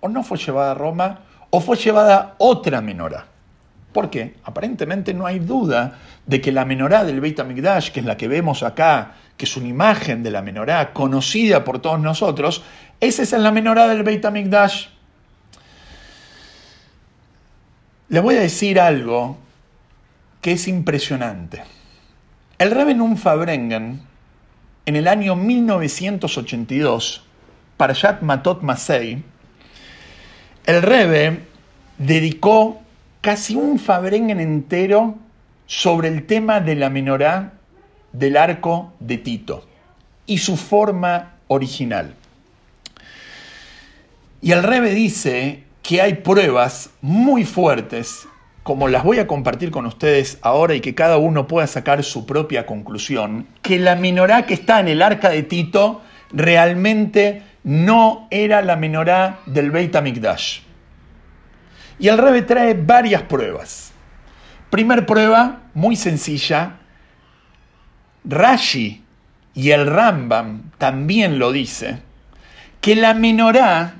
¿O 0.00 0.08
no 0.08 0.22
fue 0.22 0.38
llevada 0.38 0.72
a 0.72 0.74
Roma? 0.74 1.20
¿O 1.50 1.60
fue 1.60 1.76
llevada 1.76 2.34
otra 2.38 2.80
menorá? 2.80 3.26
¿Por 3.92 4.10
qué? 4.10 4.34
Aparentemente 4.44 5.14
no 5.14 5.26
hay 5.26 5.38
duda 5.38 5.98
de 6.26 6.40
que 6.40 6.52
la 6.52 6.64
menorá 6.64 7.04
del 7.04 7.20
Beit 7.20 7.40
HaMikdash, 7.40 7.90
que 7.90 8.00
es 8.00 8.06
la 8.06 8.16
que 8.16 8.28
vemos 8.28 8.62
acá, 8.62 9.14
que 9.36 9.46
es 9.46 9.56
una 9.56 9.68
imagen 9.68 10.22
de 10.22 10.30
la 10.30 10.42
menorá 10.42 10.92
conocida 10.92 11.64
por 11.64 11.80
todos 11.80 12.00
nosotros, 12.00 12.62
esa 13.00 13.22
es 13.22 13.32
la 13.32 13.52
menorá 13.52 13.88
del 13.88 14.02
Beit 14.02 14.24
HaMikdash. 14.24 14.88
Les 18.08 18.22
voy 18.22 18.36
a 18.36 18.40
decir 18.40 18.78
algo 18.78 19.38
que 20.40 20.52
es 20.52 20.68
impresionante. 20.68 21.62
El 22.58 22.70
Rebbe 22.70 22.96
Fabrengen, 23.16 24.00
en 24.86 24.96
el 24.96 25.08
año 25.08 25.36
1982, 25.36 27.24
para 27.76 27.92
Yat 27.92 28.22
Matot 28.22 28.62
Masei, 28.62 29.22
el 30.64 30.82
Rebbe 30.82 31.42
dedicó 31.98 32.80
casi 33.20 33.56
un 33.56 33.78
Fabrengen 33.78 34.40
entero 34.40 35.16
sobre 35.66 36.08
el 36.08 36.26
tema 36.26 36.60
de 36.60 36.76
la 36.76 36.90
menorá 36.90 37.52
del 38.12 38.36
arco 38.36 38.94
de 39.00 39.18
Tito 39.18 39.66
y 40.26 40.38
su 40.38 40.56
forma 40.56 41.34
original. 41.48 42.14
Y 44.40 44.52
el 44.52 44.62
Rebe 44.62 44.94
dice 44.94 45.64
que 45.82 46.00
hay 46.00 46.14
pruebas 46.14 46.90
muy 47.00 47.44
fuertes, 47.44 48.28
como 48.66 48.88
las 48.88 49.04
voy 49.04 49.20
a 49.20 49.28
compartir 49.28 49.70
con 49.70 49.86
ustedes 49.86 50.40
ahora 50.42 50.74
y 50.74 50.80
que 50.80 50.96
cada 50.96 51.18
uno 51.18 51.46
pueda 51.46 51.68
sacar 51.68 52.02
su 52.02 52.26
propia 52.26 52.66
conclusión, 52.66 53.46
que 53.62 53.78
la 53.78 53.94
menorá 53.94 54.44
que 54.44 54.54
está 54.54 54.80
en 54.80 54.88
el 54.88 55.02
arca 55.02 55.28
de 55.28 55.44
Tito 55.44 56.02
realmente 56.32 57.44
no 57.62 58.26
era 58.28 58.62
la 58.62 58.74
menorá 58.74 59.38
del 59.46 59.70
Beit 59.70 59.94
HaMikdash. 59.94 60.62
Y 62.00 62.08
el 62.08 62.18
Rebe 62.18 62.42
trae 62.42 62.74
varias 62.74 63.22
pruebas. 63.22 63.92
Primer 64.68 65.06
prueba, 65.06 65.60
muy 65.72 65.94
sencilla. 65.94 66.78
Rashi 68.24 69.04
y 69.54 69.70
el 69.70 69.86
Rambam 69.86 70.72
también 70.76 71.38
lo 71.38 71.52
dice, 71.52 72.00
que 72.80 72.96
la 72.96 73.14
menorá 73.14 73.94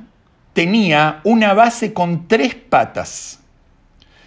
tenía 0.54 1.20
una 1.22 1.54
base 1.54 1.92
con 1.92 2.26
tres 2.26 2.56
patas. 2.56 3.45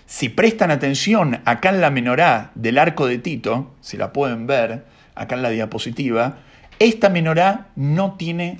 Si 0.09 0.27
prestan 0.27 0.71
atención 0.71 1.39
acá 1.45 1.69
en 1.69 1.79
la 1.79 1.91
menorá 1.91 2.49
del 2.55 2.79
arco 2.79 3.05
de 3.05 3.19
Tito, 3.19 3.71
si 3.79 3.95
la 3.95 4.11
pueden 4.11 4.47
ver 4.47 4.83
acá 5.13 5.35
en 5.35 5.43
la 5.43 5.51
diapositiva, 5.51 6.39
esta 6.79 7.09
menorá 7.09 7.67
no 7.75 8.15
tiene 8.15 8.57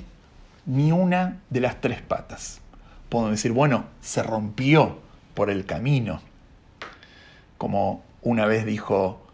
ni 0.67 0.91
una 0.91 1.39
de 1.49 1.62
las 1.62 1.81
tres 1.81 2.01
patas 2.01 2.62
podemos 3.09 3.31
decir, 3.31 3.51
bueno, 3.51 3.85
se 4.01 4.23
rompió 4.23 4.99
por 5.33 5.49
el 5.49 5.65
camino, 5.65 6.21
como 7.57 8.03
una 8.21 8.45
vez 8.45 8.65
dijo 8.65 9.25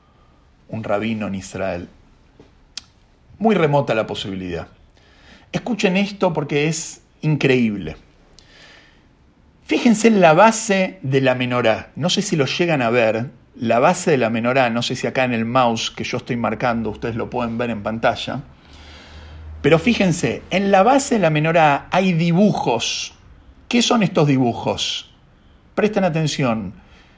un 0.69 0.84
rabino 0.84 1.28
en 1.28 1.36
Israel. 1.36 1.89
Muy 3.38 3.54
remota 3.54 3.93
la 3.93 4.08
posibilidad. 4.08 4.67
Escuchen 5.51 5.97
esto 5.97 6.34
porque 6.34 6.67
es 6.67 7.01
increíble. 7.21 7.97
Fíjense 9.65 10.08
en 10.08 10.21
la 10.21 10.34
base 10.34 10.99
de 11.01 11.21
la 11.21 11.36
menorá. 11.36 11.91
No 11.95 12.10
sé 12.10 12.21
si 12.21 12.36
lo 12.36 12.45
llegan 12.45 12.82
a 12.82 12.89
ver. 12.89 13.32
La 13.56 13.80
base 13.80 14.12
de 14.12 14.17
la 14.17 14.30
menorá, 14.30 14.69
no 14.69 14.82
sé 14.82 14.95
si 14.95 15.08
acá 15.08 15.23
en 15.23 15.34
el 15.34 15.45
mouse 15.45 15.89
que 15.89 16.04
yo 16.04 16.17
estoy 16.17 16.36
marcando, 16.36 16.89
ustedes 16.89 17.15
lo 17.15 17.30
pueden 17.30 17.58
ver 17.58 17.69
en 17.69 17.84
pantalla. 17.84 18.41
Pero 19.62 19.80
fíjense, 19.80 20.41
en 20.49 20.71
la 20.71 20.84
base 20.84 21.15
de 21.15 21.21
la 21.21 21.30
menorá 21.30 21.88
hay 21.91 22.13
dibujos 22.13 23.15
¿Qué 23.67 23.82
son 23.82 24.04
estos 24.04 24.28
dibujos? 24.28 25.12
Presten 25.73 26.04
atención. 26.04 26.73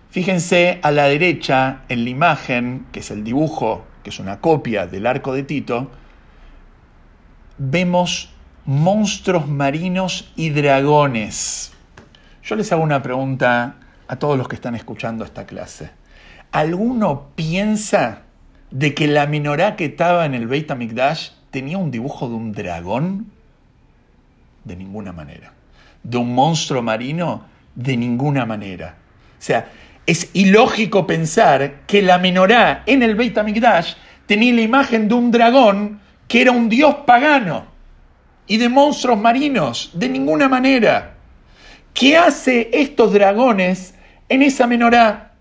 Fíjense 0.10 0.80
a 0.82 0.92
la 0.92 1.04
derecha 1.04 1.82
en 1.90 2.06
la 2.06 2.10
imagen, 2.10 2.86
que 2.94 3.02
es 3.02 3.12
el 3.12 3.26
dibujo, 3.26 3.86
que 4.02 4.12
es 4.12 4.20
una 4.20 4.40
copia 4.40 4.88
del 4.88 5.06
arco 5.06 5.34
de 5.34 5.44
Tito, 5.44 5.92
vemos 7.58 8.34
monstruos 8.66 9.48
marinos 9.48 10.32
y 10.38 10.52
dragones. 10.52 11.74
Yo 12.48 12.56
les 12.56 12.72
hago 12.72 12.82
una 12.82 13.04
pregunta 13.04 13.76
a 14.08 14.16
todos 14.16 14.38
los 14.38 14.48
que 14.48 14.56
están 14.56 14.74
escuchando 14.74 15.24
esta 15.24 15.46
clase. 15.46 15.92
¿Alguno 16.52 17.28
piensa 17.36 18.24
de 18.72 18.96
que 18.96 19.08
la 19.08 19.28
minorá 19.28 19.76
que 19.76 19.86
estaba 19.86 20.26
en 20.26 20.34
el 20.34 20.48
Beit 20.48 20.72
HaMikdash 20.72 21.30
tenía 21.52 21.78
un 21.78 21.92
dibujo 21.92 22.28
de 22.28 22.36
un 22.36 22.54
dragón? 22.54 23.32
De 24.64 24.76
ninguna 24.76 25.12
manera 25.12 25.52
de 26.08 26.18
un 26.18 26.34
monstruo 26.34 26.82
marino? 26.82 27.46
De 27.76 27.96
ninguna 27.98 28.46
manera. 28.46 28.96
O 29.38 29.42
sea, 29.42 29.68
es 30.06 30.30
ilógico 30.34 31.06
pensar 31.06 31.82
que 31.86 32.02
la 32.02 32.18
menorá 32.18 32.84
en 32.86 33.04
el 33.04 33.16
Beit 33.16 33.38
HaMikdash 33.38 33.94
tenía 34.26 34.54
la 34.54 34.62
imagen 34.62 35.08
de 35.08 35.14
un 35.14 35.32
dragón 35.32 36.00
que 36.28 36.42
era 36.42 36.52
un 36.52 36.70
dios 36.70 36.96
pagano 37.06 37.66
y 38.48 38.58
de 38.58 38.70
monstruos 38.70 39.20
marinos. 39.20 39.92
De 39.94 40.08
ninguna 40.08 40.48
manera. 40.48 41.17
¿Qué 41.98 42.16
hace 42.16 42.70
estos 42.74 43.12
dragones 43.12 43.96
en 44.30 44.44
esa 44.44 44.68
menorá? 44.68 45.32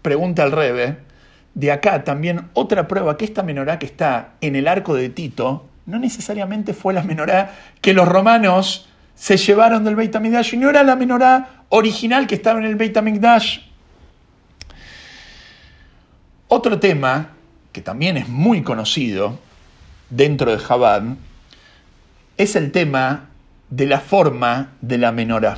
Pregunta 0.00 0.44
el 0.44 0.50
Rebe. 0.50 0.96
De 1.52 1.70
acá 1.70 2.04
también 2.04 2.48
otra 2.54 2.88
prueba 2.88 3.18
que 3.18 3.26
esta 3.26 3.42
menorá 3.42 3.78
que 3.78 3.84
está 3.84 4.30
en 4.40 4.56
el 4.56 4.66
arco 4.66 4.94
de 4.94 5.10
Tito 5.10 5.68
no 5.84 5.98
necesariamente 5.98 6.72
fue 6.72 6.94
la 6.94 7.02
menorá 7.02 7.54
que 7.82 7.92
los 7.92 8.08
romanos 8.08 8.88
se 9.14 9.36
llevaron 9.36 9.84
del 9.84 9.94
Beit 9.94 10.16
HaMikdash 10.16 10.54
y 10.54 10.56
no 10.56 10.70
era 10.70 10.82
la 10.84 10.96
menorá 10.96 11.64
original 11.68 12.26
que 12.26 12.36
estaba 12.36 12.58
en 12.58 12.64
el 12.64 12.76
Beit 12.76 12.96
HaMikdash. 12.96 13.58
Otro 16.48 16.80
tema 16.80 17.32
que 17.72 17.82
también 17.82 18.16
es 18.16 18.26
muy 18.26 18.62
conocido 18.62 19.38
dentro 20.08 20.50
de 20.50 20.66
Chabad 20.66 21.02
es 22.38 22.56
el 22.56 22.72
tema 22.72 23.28
de 23.72 23.86
la 23.86 24.00
forma 24.00 24.74
de 24.82 24.98
la 24.98 25.12
menorá. 25.12 25.56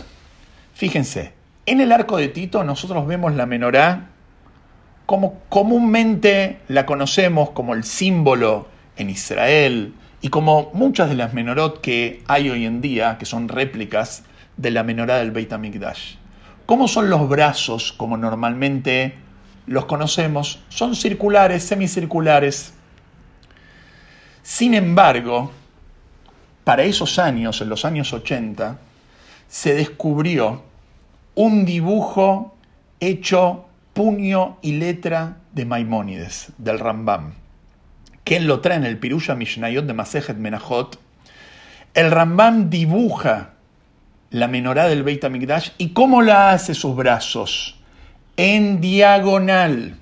Fíjense, 0.73 1.33
en 1.67 1.81
el 1.81 1.91
arco 1.91 2.17
de 2.17 2.29
Tito 2.29 2.63
nosotros 2.63 3.09
vemos 3.09 3.35
la 3.35 3.45
menorá 3.45 4.11
como 5.05 5.41
comúnmente 5.49 6.61
la 6.69 6.87
conocemos 6.87 7.51
como 7.51 7.75
el 7.75 7.83
símbolo 7.83 8.69
en 8.97 9.11
Israel, 9.11 9.95
y 10.23 10.29
como 10.29 10.71
muchas 10.75 11.09
de 11.09 11.17
las 11.17 11.35
menorot 11.35 11.81
que 11.81 12.23
hay 12.29 12.49
hoy 12.49 12.65
en 12.65 12.81
día, 12.81 13.19
que 13.19 13.27
son 13.27 13.49
réplicas 13.49 14.23
de 14.57 14.71
la 14.71 14.85
menorá 14.85 15.19
del 15.19 15.33
Beit 15.33 15.53
HaMikdash, 15.53 16.15
¿cómo 16.67 16.87
son 16.87 17.11
los 17.11 17.29
brazos 17.29 17.93
como 17.93 18.17
normalmente 18.17 19.17
los 19.67 19.87
conocemos? 19.87 20.63
Son 20.69 20.95
circulares, 20.95 21.65
semicirculares. 21.65 22.73
Sin 24.43 24.73
embargo, 24.73 25.51
para 26.65 26.83
esos 26.83 27.19
años, 27.19 27.61
en 27.61 27.69
los 27.69 27.85
años 27.85 28.13
80, 28.13 28.79
se 29.49 29.75
descubrió 29.75 30.63
un 31.35 31.65
dibujo 31.65 32.55
hecho 33.01 33.67
puño 33.93 34.57
y 34.63 34.73
letra 34.73 35.37
de 35.53 35.65
Maimónides, 35.65 36.53
del 36.59 36.79
Rambam 36.79 37.45
que 38.25 38.37
él 38.37 38.47
lo 38.47 38.61
trae 38.61 38.79
en 38.79 38.85
el 38.85 38.99
Pirusha 38.99 39.35
Mishnayot 39.35 39.87
de 39.87 39.93
Masejet 39.93 40.37
Menachot, 40.37 40.99
el 41.93 42.11
Rambam 42.11 42.71
dibuja 42.71 43.51
la 44.31 44.49
menorá 44.49 44.89
del 44.89 45.05
Beit 45.05 45.23
HaMikdash 45.23 45.71
y 45.79 45.91
cómo 45.91 46.23
la 46.23 46.51
hace 46.51 46.75
sus 46.75 46.97
brazos, 46.97 47.79
en 48.37 48.81
diagonal. 48.81 49.97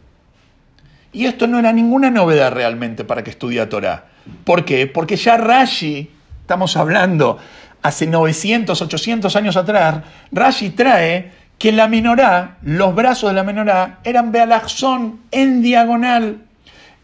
Y 1.12 1.26
esto 1.26 1.46
no 1.46 1.58
era 1.58 1.72
ninguna 1.72 2.10
novedad 2.10 2.52
realmente 2.52 3.04
para 3.04 3.22
que 3.22 3.30
estudia 3.30 3.68
Torah. 3.68 4.06
¿Por 4.44 4.64
qué? 4.64 4.86
Porque 4.86 5.16
ya 5.16 5.36
Rashi, 5.36 6.08
estamos 6.42 6.76
hablando 6.76 7.38
hace 7.82 8.06
900, 8.06 8.80
800 8.82 9.34
años 9.36 9.56
atrás, 9.56 10.02
Rashi 10.30 10.70
trae 10.70 11.32
que 11.58 11.72
la 11.72 11.88
menorá, 11.88 12.58
los 12.62 12.94
brazos 12.94 13.30
de 13.30 13.36
la 13.36 13.44
menorá, 13.44 14.00
eran 14.04 14.32
bealachzón 14.32 15.20
en 15.30 15.62
diagonal. 15.62 16.42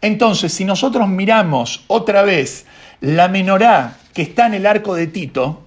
Entonces, 0.01 0.53
si 0.53 0.65
nosotros 0.65 1.07
miramos 1.07 1.83
otra 1.87 2.23
vez 2.23 2.65
la 3.01 3.27
menorá 3.27 3.95
que 4.13 4.21
está 4.21 4.47
en 4.47 4.55
el 4.55 4.65
arco 4.65 4.95
de 4.95 5.07
Tito, 5.07 5.63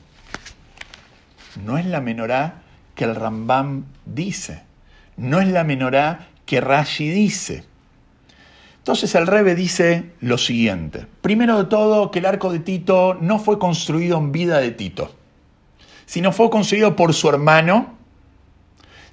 no 1.64 1.78
es 1.78 1.86
la 1.86 2.00
menorá 2.00 2.62
que 2.94 3.04
el 3.04 3.14
Rambam 3.14 3.84
dice, 4.04 4.62
no 5.16 5.40
es 5.40 5.48
la 5.48 5.64
menorá 5.64 6.28
que 6.46 6.60
Rashi 6.60 7.08
dice. 7.10 7.64
Entonces 8.82 9.14
el 9.14 9.28
Rebe 9.28 9.54
dice 9.54 10.10
lo 10.18 10.36
siguiente. 10.38 11.06
Primero 11.20 11.56
de 11.56 11.64
todo, 11.66 12.10
que 12.10 12.18
el 12.18 12.26
arco 12.26 12.52
de 12.52 12.58
Tito 12.58 13.14
no 13.14 13.38
fue 13.38 13.60
construido 13.60 14.18
en 14.18 14.32
vida 14.32 14.58
de 14.58 14.72
Tito, 14.72 15.14
sino 16.04 16.32
fue 16.32 16.50
construido 16.50 16.96
por 16.96 17.14
su 17.14 17.28
hermano 17.28 17.96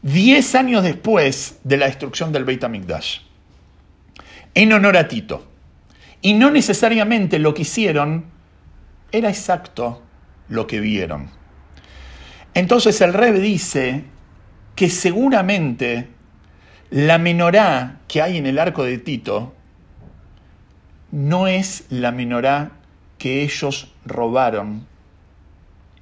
diez 0.02 0.56
años 0.56 0.84
después 0.84 1.60
de 1.64 1.78
la 1.78 1.86
destrucción 1.86 2.32
del 2.32 2.46
Beit 2.46 2.64
HaMikdash 2.64 3.20
en 4.56 4.74
honor 4.74 4.98
a 4.98 5.08
Tito. 5.08 5.46
Y 6.24 6.34
no 6.34 6.50
necesariamente 6.50 7.38
lo 7.38 7.54
que 7.54 7.62
hicieron 7.62 8.26
era 9.12 9.30
exacto 9.30 10.02
lo 10.48 10.66
que 10.66 10.80
vieron. 10.80 11.30
Entonces 12.56 13.00
el 13.02 13.14
Rebe 13.14 13.40
dice 13.40 14.06
que 14.76 14.90
seguramente 14.90 16.08
la 16.90 17.20
menorá 17.20 18.00
que 18.08 18.24
hay 18.24 18.38
en 18.38 18.48
el 18.48 18.58
arco 18.58 18.84
de 18.84 18.98
Tito 18.98 19.54
no 21.12 21.48
es 21.48 21.86
la 21.89 22.12
menorá 22.12 22.72
que 23.17 23.43
ellos 23.43 23.93
robaron 24.06 24.88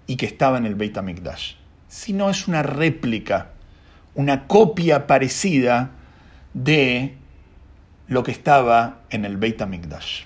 y 0.06 0.16
que 0.18 0.26
estaba 0.26 0.58
en 0.58 0.66
el 0.66 0.76
Beit 0.76 0.98
HaMikdash, 0.98 1.56
sino 1.88 2.30
es 2.30 2.48
una 2.48 2.64
réplica, 2.64 3.52
una 4.16 4.48
copia 4.48 5.08
parecida 5.08 5.92
de 6.54 7.18
lo 8.08 8.24
que 8.24 8.32
estaba 8.32 9.02
en 9.10 9.26
el 9.26 9.38
Beit 9.38 9.62
HaMikdash. 9.62 10.24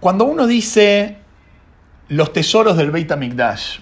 Cuando 0.00 0.26
uno 0.26 0.46
dice 0.46 1.18
los 2.08 2.32
tesoros 2.32 2.76
del 2.76 2.90
Beit 2.90 3.10
HaMikdash, 3.10 3.78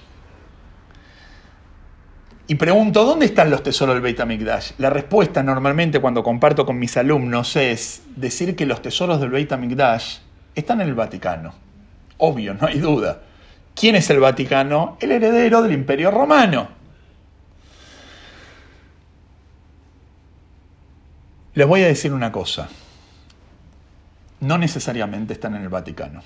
y 2.53 2.55
pregunto, 2.55 3.07
¿dónde 3.07 3.25
están 3.25 3.49
los 3.49 3.63
tesoros 3.63 3.95
del 3.95 4.03
Beit 4.03 4.21
HaMikdash? 4.21 4.73
La 4.77 4.91
respuesta 4.91 5.43
normalmente 5.43 6.01
cuando 6.01 6.23
comparto 6.23 6.67
con 6.67 6.79
mis 6.79 6.99
alumnos 6.99 7.57
es 7.57 8.03
decir 8.15 8.55
que 8.55 8.67
los 8.67 8.83
tesoros 8.83 9.23
del 9.23 9.31
Beit 9.31 9.51
HaMikdash 9.51 10.19
están 10.55 10.83
en 10.83 10.89
el 10.89 10.95
Vaticano. 10.95 11.55
Obvio, 12.19 12.53
no 12.53 12.67
hay 12.67 12.79
duda. 12.79 13.23
¿Quién 13.75 13.97
es 13.97 14.11
el 14.11 14.21
Vaticano? 14.21 14.99
El 15.01 15.13
heredero 15.13 15.63
del 15.63 15.73
Imperio 15.73 16.11
Romano. 16.11 16.69
Les 21.55 21.67
voy 21.67 21.85
a 21.85 21.87
decir 21.87 22.13
una 22.13 22.31
cosa. 22.31 22.69
No 24.41 24.59
necesariamente 24.59 25.33
están 25.33 25.55
en 25.55 25.63
el 25.63 25.71
Vaticano. 25.71 26.23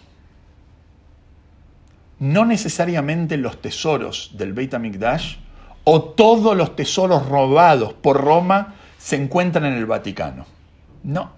No 2.18 2.44
necesariamente 2.44 3.36
los 3.36 3.62
tesoros 3.62 4.32
del 4.36 4.54
Beit 4.54 4.74
HaMikdash 4.74 5.45
o 5.88 6.02
todos 6.02 6.56
los 6.56 6.74
tesoros 6.74 7.28
robados 7.28 7.92
por 7.92 8.20
Roma 8.20 8.74
se 8.98 9.14
encuentran 9.14 9.66
en 9.66 9.74
el 9.74 9.86
Vaticano. 9.86 10.44
No. 11.04 11.30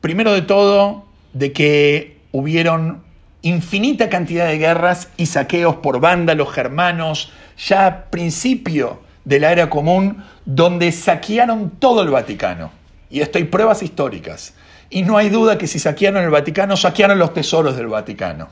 Primero 0.00 0.32
de 0.32 0.42
todo, 0.42 1.04
de 1.32 1.52
que 1.52 2.20
hubieron 2.30 3.02
infinita 3.42 4.08
cantidad 4.08 4.46
de 4.46 4.56
guerras 4.56 5.08
y 5.16 5.26
saqueos 5.26 5.76
por 5.76 5.98
vándalos 5.98 6.52
germanos, 6.52 7.32
ya 7.58 7.86
a 7.86 8.04
principio 8.04 9.00
de 9.24 9.40
la 9.40 9.50
era 9.50 9.68
común, 9.68 10.22
donde 10.44 10.92
saquearon 10.92 11.70
todo 11.80 12.02
el 12.02 12.10
Vaticano. 12.10 12.70
Y 13.10 13.18
esto 13.20 13.38
hay 13.38 13.44
pruebas 13.44 13.82
históricas. 13.82 14.54
Y 14.90 15.02
no 15.02 15.16
hay 15.16 15.28
duda 15.28 15.58
que 15.58 15.66
si 15.66 15.80
saquearon 15.80 16.22
el 16.22 16.30
Vaticano, 16.30 16.76
saquearon 16.76 17.18
los 17.18 17.34
tesoros 17.34 17.76
del 17.76 17.88
Vaticano 17.88 18.48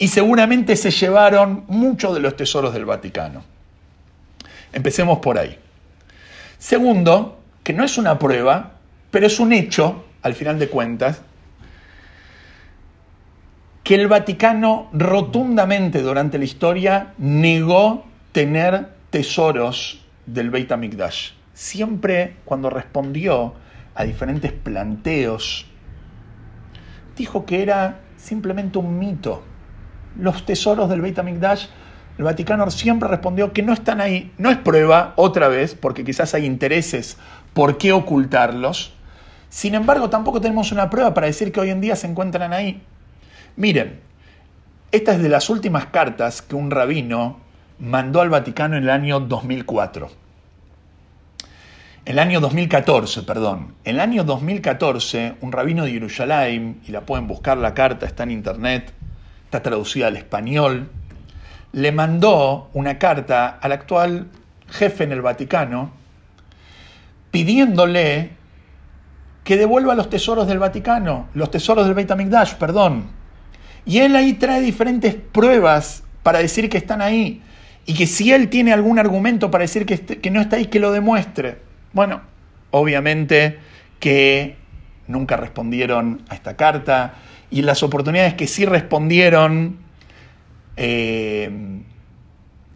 y 0.00 0.08
seguramente 0.08 0.76
se 0.76 0.90
llevaron 0.90 1.64
muchos 1.68 2.14
de 2.14 2.20
los 2.20 2.34
tesoros 2.34 2.72
del 2.72 2.86
Vaticano. 2.86 3.44
Empecemos 4.72 5.18
por 5.18 5.38
ahí. 5.38 5.58
Segundo, 6.58 7.38
que 7.62 7.74
no 7.74 7.84
es 7.84 7.98
una 7.98 8.18
prueba, 8.18 8.72
pero 9.10 9.26
es 9.26 9.38
un 9.38 9.52
hecho, 9.52 10.06
al 10.22 10.32
final 10.32 10.58
de 10.58 10.70
cuentas, 10.70 11.20
que 13.84 13.94
el 13.94 14.08
Vaticano 14.08 14.88
rotundamente 14.94 16.00
durante 16.00 16.38
la 16.38 16.44
historia 16.44 17.12
negó 17.18 18.06
tener 18.32 18.88
tesoros 19.10 20.02
del 20.24 20.48
Beit 20.48 20.72
HaMikdash. 20.72 21.32
Siempre 21.52 22.36
cuando 22.46 22.70
respondió 22.70 23.52
a 23.94 24.04
diferentes 24.04 24.50
planteos, 24.50 25.66
dijo 27.18 27.44
que 27.44 27.60
era 27.62 28.00
simplemente 28.16 28.78
un 28.78 28.98
mito, 28.98 29.49
los 30.18 30.44
tesoros 30.44 30.88
del 30.88 31.00
Beit 31.00 31.18
el 32.20 32.24
Vaticano 32.24 32.70
siempre 32.70 33.08
respondió 33.08 33.54
que 33.54 33.62
no 33.62 33.72
están 33.72 34.02
ahí. 34.02 34.30
No 34.36 34.50
es 34.50 34.58
prueba, 34.58 35.14
otra 35.16 35.48
vez, 35.48 35.74
porque 35.74 36.04
quizás 36.04 36.34
hay 36.34 36.44
intereses 36.44 37.16
por 37.54 37.78
qué 37.78 37.92
ocultarlos. 37.92 38.92
Sin 39.48 39.74
embargo, 39.74 40.10
tampoco 40.10 40.38
tenemos 40.38 40.70
una 40.70 40.90
prueba 40.90 41.14
para 41.14 41.28
decir 41.28 41.50
que 41.50 41.60
hoy 41.60 41.70
en 41.70 41.80
día 41.80 41.96
se 41.96 42.06
encuentran 42.06 42.52
ahí. 42.52 42.82
Miren, 43.56 44.00
esta 44.92 45.12
es 45.12 45.22
de 45.22 45.30
las 45.30 45.48
últimas 45.48 45.86
cartas 45.86 46.42
que 46.42 46.56
un 46.56 46.70
rabino 46.70 47.38
mandó 47.78 48.20
al 48.20 48.28
Vaticano 48.28 48.76
en 48.76 48.82
el 48.82 48.90
año 48.90 49.20
2004. 49.20 50.10
El 52.04 52.18
año 52.18 52.40
2014, 52.40 53.22
perdón. 53.22 53.74
El 53.84 53.98
año 53.98 54.24
2014, 54.24 55.36
un 55.40 55.52
rabino 55.52 55.84
de 55.84 55.92
Jerusalén, 55.92 56.80
y 56.86 56.92
la 56.92 57.02
pueden 57.02 57.26
buscar 57.26 57.56
la 57.56 57.72
carta, 57.72 58.04
está 58.04 58.24
en 58.24 58.32
internet, 58.32 58.92
está 59.50 59.64
traducida 59.64 60.06
al 60.06 60.16
español, 60.16 60.88
le 61.72 61.90
mandó 61.90 62.70
una 62.72 63.00
carta 63.00 63.58
al 63.60 63.72
actual 63.72 64.28
jefe 64.68 65.02
en 65.02 65.10
el 65.10 65.22
Vaticano 65.22 65.90
pidiéndole 67.32 68.30
que 69.42 69.56
devuelva 69.56 69.96
los 69.96 70.08
tesoros 70.08 70.46
del 70.46 70.60
Vaticano, 70.60 71.30
los 71.34 71.50
tesoros 71.50 71.84
del 71.84 71.94
Beit 71.94 72.08
HaMikdash, 72.12 72.54
perdón. 72.54 73.10
Y 73.84 73.98
él 73.98 74.14
ahí 74.14 74.34
trae 74.34 74.60
diferentes 74.60 75.16
pruebas 75.16 76.04
para 76.22 76.38
decir 76.38 76.68
que 76.68 76.78
están 76.78 77.02
ahí 77.02 77.42
y 77.86 77.94
que 77.94 78.06
si 78.06 78.32
él 78.32 78.50
tiene 78.50 78.72
algún 78.72 79.00
argumento 79.00 79.50
para 79.50 79.62
decir 79.62 79.84
que, 79.84 79.98
que 79.98 80.30
no 80.30 80.40
está 80.40 80.58
ahí, 80.58 80.66
que 80.66 80.78
lo 80.78 80.92
demuestre. 80.92 81.58
Bueno, 81.92 82.20
obviamente 82.70 83.58
que 83.98 84.59
nunca 85.06 85.36
respondieron 85.36 86.22
a 86.28 86.34
esta 86.34 86.56
carta, 86.56 87.14
y 87.50 87.62
las 87.62 87.82
oportunidades 87.82 88.34
que 88.34 88.46
sí 88.46 88.64
respondieron, 88.64 89.78
eh, 90.76 91.50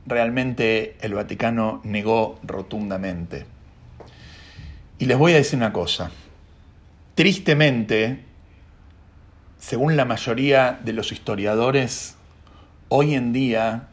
realmente 0.07 0.97
el 1.01 1.15
Vaticano 1.15 1.81
negó 1.85 2.39
rotundamente. 2.43 3.47
Y 4.99 5.07
les 5.07 5.19
voy 5.19 5.33
a 5.33 5.37
decir 5.37 5.59
una 5.59 5.73
cosa, 5.73 6.11
tristemente, 7.15 8.25
según 9.59 9.97
la 9.97 10.05
mayoría 10.05 10.79
de 10.85 10.93
los 10.93 11.13
historiadores, 11.13 12.17
hoy 12.89 13.15
en 13.15 13.33
día 13.33 13.89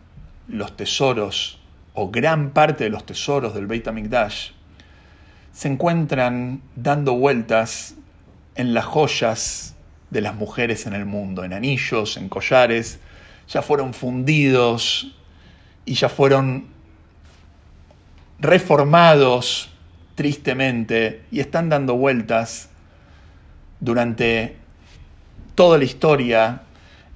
los 0.48 0.76
tesoros 0.76 1.60
o 1.94 2.10
gran 2.10 2.52
parte 2.52 2.84
de 2.84 2.90
los 2.90 3.06
tesoros 3.06 3.54
del 3.54 3.68
Beit 3.68 3.88
HaMikdash 3.88 4.52
se 5.52 5.68
encuentran 5.68 6.62
dando 6.76 7.14
vueltas 7.14 7.96
en 8.56 8.74
las 8.74 8.86
joyas 8.86 9.76
de 10.10 10.22
las 10.22 10.36
mujeres 10.36 10.86
en 10.86 10.94
el 10.94 11.06
mundo, 11.06 11.44
en 11.44 11.54
anillos, 11.54 12.18
en 12.18 12.30
collares, 12.30 13.00
ya 13.48 13.62
fueron 13.62 13.94
fundidos 13.94 15.16
y 15.86 15.94
ya 15.96 16.10
fueron 16.10 16.68
reformados 18.40 19.70
tristemente 20.16 21.24
y 21.32 21.40
están 21.40 21.70
dando 21.70 21.96
vueltas 21.96 22.70
durante 23.80 24.58
toda 25.56 25.78
la 25.78 25.84
historia 25.84 26.62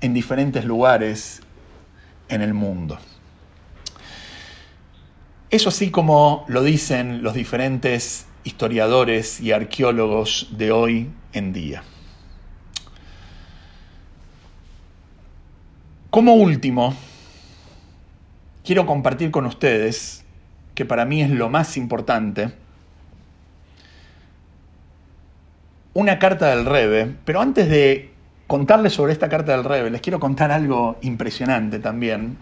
en 0.01 0.13
diferentes 0.13 0.65
lugares 0.65 1.41
en 2.29 2.41
el 2.41 2.53
mundo. 2.53 2.97
Eso 5.49 5.69
así 5.69 5.91
como 5.91 6.45
lo 6.47 6.63
dicen 6.63 7.23
los 7.23 7.33
diferentes 7.33 8.25
historiadores 8.43 9.39
y 9.39 9.51
arqueólogos 9.51 10.49
de 10.51 10.71
hoy 10.71 11.09
en 11.35 11.53
día. 11.53 11.83
Como 16.09 16.33
último, 16.35 16.95
quiero 18.63 18.85
compartir 18.85 19.31
con 19.31 19.45
ustedes, 19.45 20.23
que 20.73 20.85
para 20.85 21.05
mí 21.05 21.21
es 21.21 21.29
lo 21.29 21.49
más 21.49 21.77
importante, 21.77 22.51
una 25.93 26.19
carta 26.19 26.55
del 26.55 26.65
Rebe, 26.65 27.15
pero 27.25 27.41
antes 27.41 27.69
de 27.69 28.11
contarles 28.47 28.93
sobre 28.93 29.13
esta 29.13 29.29
carta 29.29 29.51
del 29.51 29.63
Rebe, 29.63 29.89
les 29.89 30.01
quiero 30.01 30.19
contar 30.19 30.51
algo 30.51 30.97
impresionante 31.01 31.79
también. 31.79 32.37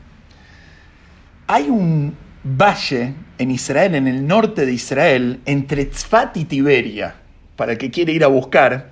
Hay 1.48 1.70
un 1.70 2.16
valle 2.44 3.14
en 3.38 3.52
Israel, 3.52 3.96
en 3.96 4.08
el 4.08 4.28
norte 4.28 4.66
de 4.66 4.74
Israel, 4.74 5.42
entre 5.46 5.86
Tzfat 5.86 6.38
y 6.38 6.46
Tiberia, 6.46 7.16
para 7.64 7.72
el 7.72 7.78
que 7.78 7.92
quiere 7.92 8.12
ir 8.12 8.26
a 8.26 8.28
buscar, 8.28 8.90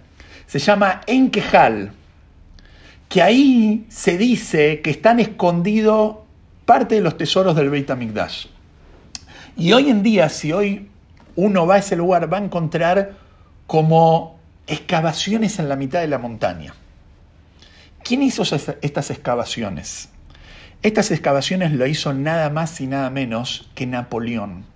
se 0.47 0.57
llama 0.57 1.01
Enkehal 1.05 1.91
que 3.09 3.21
ahí 3.21 3.85
se 3.89 4.17
dice 4.17 4.79
que 4.79 4.91
están 4.91 5.19
escondidos 5.19 6.19
parte 6.63 6.95
de 6.95 7.01
los 7.01 7.17
tesoros 7.17 7.53
del 7.57 7.69
Beit 7.69 7.89
HaMikdash. 7.89 8.45
Y 9.57 9.73
hoy 9.73 9.89
en 9.89 10.03
día, 10.03 10.29
si 10.29 10.53
hoy 10.53 10.87
uno 11.35 11.67
va 11.67 11.75
a 11.75 11.77
ese 11.79 11.97
lugar, 11.97 12.31
va 12.31 12.37
a 12.37 12.45
encontrar 12.45 13.17
como 13.67 14.39
excavaciones 14.67 15.59
en 15.59 15.67
la 15.67 15.75
mitad 15.75 15.99
de 15.99 16.07
la 16.07 16.17
montaña. 16.17 16.73
¿Quién 18.05 18.23
hizo 18.23 18.43
estas 18.43 19.09
excavaciones? 19.09 20.07
Estas 20.81 21.11
excavaciones 21.11 21.73
lo 21.73 21.85
hizo 21.87 22.13
nada 22.13 22.49
más 22.49 22.79
y 22.79 22.87
nada 22.87 23.09
menos 23.09 23.69
que 23.75 23.85
Napoleón. 23.85 24.70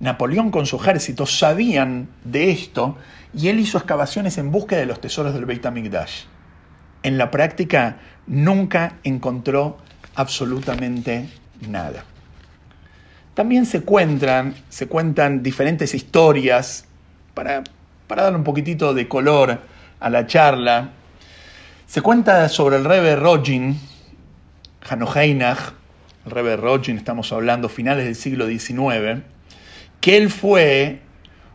Napoleón 0.00 0.50
con 0.50 0.66
su 0.66 0.76
ejército 0.76 1.26
sabían 1.26 2.08
de 2.24 2.50
esto 2.50 2.96
y 3.34 3.48
él 3.48 3.60
hizo 3.60 3.78
excavaciones 3.78 4.38
en 4.38 4.50
búsqueda 4.50 4.80
de 4.80 4.86
los 4.86 5.00
tesoros 5.00 5.34
del 5.34 5.44
Beit 5.44 5.64
HaMikdash. 5.64 6.24
En 7.02 7.18
la 7.18 7.30
práctica 7.30 7.98
nunca 8.26 8.98
encontró 9.04 9.78
absolutamente 10.14 11.28
nada. 11.68 12.04
También 13.34 13.64
se 13.64 13.82
cuentan, 13.82 14.54
se 14.68 14.88
cuentan 14.88 15.42
diferentes 15.42 15.94
historias 15.94 16.86
para, 17.34 17.64
para 18.06 18.24
darle 18.24 18.38
un 18.38 18.44
poquitito 18.44 18.92
de 18.92 19.08
color 19.08 19.58
a 20.00 20.10
la 20.10 20.26
charla. 20.26 20.90
Se 21.86 22.02
cuenta 22.02 22.48
sobre 22.48 22.76
el 22.76 22.84
Rebbe 22.84 23.16
Rogin, 23.16 23.78
Hanoheinach, 24.88 25.72
el 26.26 26.30
Rebbe 26.30 26.56
Rogin, 26.56 26.98
estamos 26.98 27.32
hablando 27.32 27.68
finales 27.68 28.04
del 28.04 28.16
siglo 28.16 28.46
XIX, 28.46 29.22
que 30.02 30.16
él 30.16 30.30
fue 30.30 31.00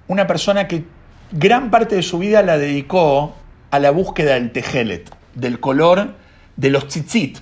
una 0.08 0.26
persona 0.26 0.70
que 0.70 0.86
gran 1.34 1.70
parte 1.70 1.96
de 1.96 2.02
su 2.02 2.18
vida 2.18 2.42
la 2.42 2.58
dedicó 2.58 3.36
a 3.72 3.78
la 3.78 3.92
búsqueda 3.92 4.36
del 4.36 4.52
tejelet, 4.54 5.14
del 5.36 5.60
color 5.60 6.16
de 6.56 6.70
los 6.70 6.88
tzitzit. 6.88 7.40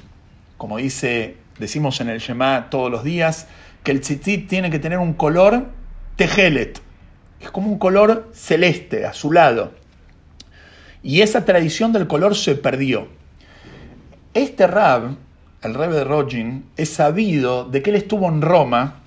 Como 0.58 0.78
dice, 0.78 1.38
decimos 1.60 2.02
en 2.02 2.10
el 2.10 2.20
Shema 2.20 2.72
todos 2.72 2.90
los 2.90 3.04
días, 3.04 3.48
que 3.84 3.92
el 3.92 4.02
tzitzit 4.02 4.50
tiene 4.50 4.72
que 4.72 4.80
tener 4.80 4.98
un 4.98 5.14
color 5.14 5.68
tejelet. 6.16 6.82
Es 7.40 7.52
como 7.52 7.72
un 7.72 7.78
color 7.78 8.32
celeste, 8.34 9.06
azulado. 9.06 9.74
Y 11.04 11.22
esa 11.22 11.46
tradición 11.46 11.94
del 11.94 12.08
color 12.08 12.36
se 12.36 12.56
perdió. 12.56 13.10
Este 14.34 14.66
rab, 14.66 15.16
el 15.62 15.74
rab 15.76 15.92
de 15.92 16.04
Rogin, 16.04 16.66
es 16.78 16.90
sabido 16.90 17.66
de 17.66 17.84
que 17.84 17.92
él 17.92 17.96
estuvo 17.96 18.28
en 18.28 18.42
Roma 18.42 19.04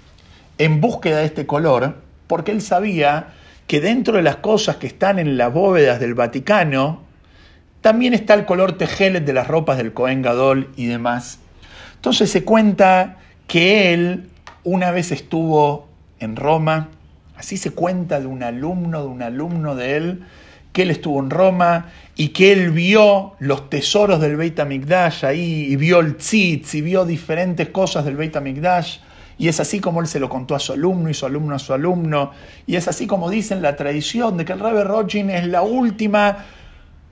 en 0.59 0.81
búsqueda 0.81 1.19
de 1.19 1.27
este 1.27 1.47
color, 1.47 1.97
porque 2.27 2.53
él 2.53 2.61
sabía 2.61 3.29
que 3.67 3.81
dentro 3.81 4.17
de 4.17 4.23
las 4.23 4.37
cosas 4.37 4.77
que 4.77 4.87
están 4.87 5.19
en 5.19 5.37
las 5.37 5.53
bóvedas 5.53 6.01
del 6.01 6.15
Vaticano, 6.15 7.03
también 7.81 8.15
está 8.15 8.35
el 8.35 8.45
color 8.45 8.73
tejelet 8.73 9.25
de 9.25 9.33
las 9.33 9.47
ropas 9.47 9.77
del 9.77 9.93
Cohen 9.93 10.23
Gadol 10.23 10.71
y 10.77 10.87
demás. 10.87 11.39
Entonces 11.95 12.31
se 12.31 12.45
cuenta 12.45 13.19
que 13.47 13.93
él 13.93 14.29
una 14.65 14.91
vez 14.91 15.13
estuvo 15.13 15.89
en 16.21 16.37
Roma, 16.37 16.89
así 17.37 17.57
se 17.57 17.71
cuenta 17.71 18.21
de 18.21 18.27
un 18.27 18.43
alumno, 18.43 19.03
de 19.03 19.09
un 19.09 19.23
alumno 19.23 19.75
de 19.75 19.97
él, 19.97 20.25
que 20.73 20.83
él 20.83 20.91
estuvo 20.91 21.21
en 21.21 21.31
Roma 21.31 21.87
y 22.17 22.29
que 22.29 22.53
él 22.53 22.71
vio 22.71 23.35
los 23.39 23.71
tesoros 23.71 24.21
del 24.21 24.37
Beit 24.37 24.59
HaMikdash 24.59 25.25
ahí, 25.25 25.67
y 25.71 25.77
vio 25.77 26.01
el 26.01 26.17
tzitz, 26.17 26.75
y 26.75 26.83
vio 26.83 27.05
diferentes 27.05 27.69
cosas 27.69 28.05
del 28.05 28.17
Beit 28.17 28.37
HaMikdash, 28.37 28.99
y 29.39 29.47
es 29.47 29.61
así 29.61 29.78
como 29.78 30.01
él 30.01 30.09
se 30.09 30.18
lo 30.18 30.28
contó 30.28 30.57
a 30.57 30.59
su 30.59 30.72
alumno 30.72 31.09
y 31.09 31.14
su 31.14 31.24
alumno 31.24 31.55
a 31.55 31.61
su 31.61 31.72
alumno. 31.72 32.32
Y 32.66 32.74
es 32.74 32.89
así 32.89 33.07
como 33.07 33.30
dicen 33.30 33.62
la 33.62 33.76
tradición 33.76 34.36
de 34.36 34.45
que 34.45 34.53
el 34.53 34.59
Rebbe 34.59 34.82
Rogin 34.82 35.30
es 35.30 35.47
la 35.47 35.62
última 35.62 36.45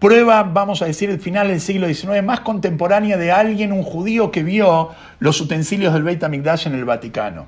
prueba, 0.00 0.42
vamos 0.42 0.82
a 0.82 0.86
decir, 0.86 1.08
el 1.08 1.20
final 1.20 1.48
del 1.48 1.60
siglo 1.60 1.86
XIX, 1.86 2.22
más 2.24 2.40
contemporánea 2.40 3.16
de 3.16 3.30
alguien, 3.30 3.72
un 3.72 3.84
judío 3.84 4.32
que 4.32 4.42
vio 4.42 4.90
los 5.20 5.40
utensilios 5.40 5.94
del 5.94 6.02
Beit 6.02 6.22
HaMikdash 6.22 6.66
en 6.66 6.74
el 6.74 6.84
Vaticano. 6.84 7.46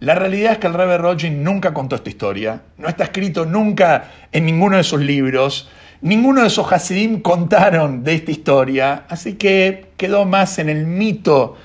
La 0.00 0.14
realidad 0.14 0.52
es 0.52 0.58
que 0.58 0.66
el 0.66 0.74
Rebbe 0.74 0.98
Rogin 0.98 1.44
nunca 1.44 1.72
contó 1.72 1.94
esta 1.94 2.10
historia, 2.10 2.62
no 2.78 2.88
está 2.88 3.04
escrito 3.04 3.46
nunca 3.46 4.10
en 4.32 4.44
ninguno 4.44 4.76
de 4.76 4.82
sus 4.82 5.00
libros, 5.00 5.68
ninguno 6.00 6.40
de 6.40 6.48
esos 6.48 6.70
Hasidim 6.72 7.20
contaron 7.20 8.02
de 8.02 8.14
esta 8.14 8.30
historia, 8.30 9.04
así 9.08 9.34
que 9.34 9.92
quedó 9.96 10.24
más 10.24 10.58
en 10.58 10.68
el 10.68 10.86
mito 10.86 11.56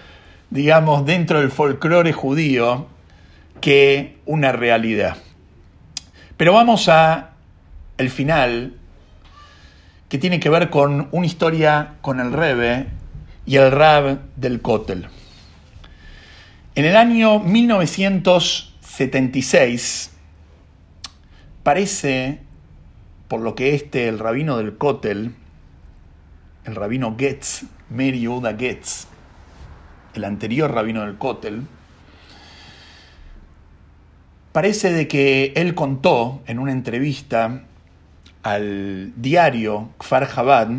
digamos, 0.50 1.06
dentro 1.06 1.40
del 1.40 1.52
folclore 1.52 2.14
judío 2.14 2.88
que 3.62 4.18
una 4.26 4.52
realidad. 4.52 5.18
Pero 6.38 6.54
vamos 6.54 6.90
a 6.90 7.32
el 7.98 8.10
final, 8.10 8.74
que 10.10 10.18
tiene 10.18 10.40
que 10.40 10.50
ver 10.50 10.70
con 10.70 11.08
una 11.12 11.26
historia 11.26 11.94
con 12.02 12.20
el 12.20 12.34
Rebe 12.34 12.88
y 13.46 13.56
el 13.58 13.72
Rab 13.72 14.20
del 14.36 14.62
Kotel. 14.62 15.08
En 16.76 16.86
el 16.86 16.98
año 16.98 17.40
1976, 17.40 20.12
parece, 21.64 22.42
por 23.28 23.42
lo 23.42 23.56
que 23.56 23.74
este, 23.76 24.08
el 24.10 24.20
rabino 24.20 24.58
del 24.58 24.78
Kotel, 24.78 25.34
el 26.66 26.76
rabino 26.76 27.16
Getz, 27.18 27.64
Meri 27.90 28.20
Yehuda 28.20 28.56
Getz, 28.58 29.08
el 30.16 30.24
anterior 30.24 30.72
rabino 30.72 31.02
del 31.02 31.18
Kotel, 31.18 31.64
parece 34.52 34.94
de 34.94 35.08
que 35.08 35.54
él 35.56 35.76
contó 35.76 36.42
en 36.48 36.60
una 36.60 36.72
entrevista 36.72 37.64
al 38.44 39.12
diario 39.16 39.90
Kfar 39.98 40.34
Chabad 40.34 40.70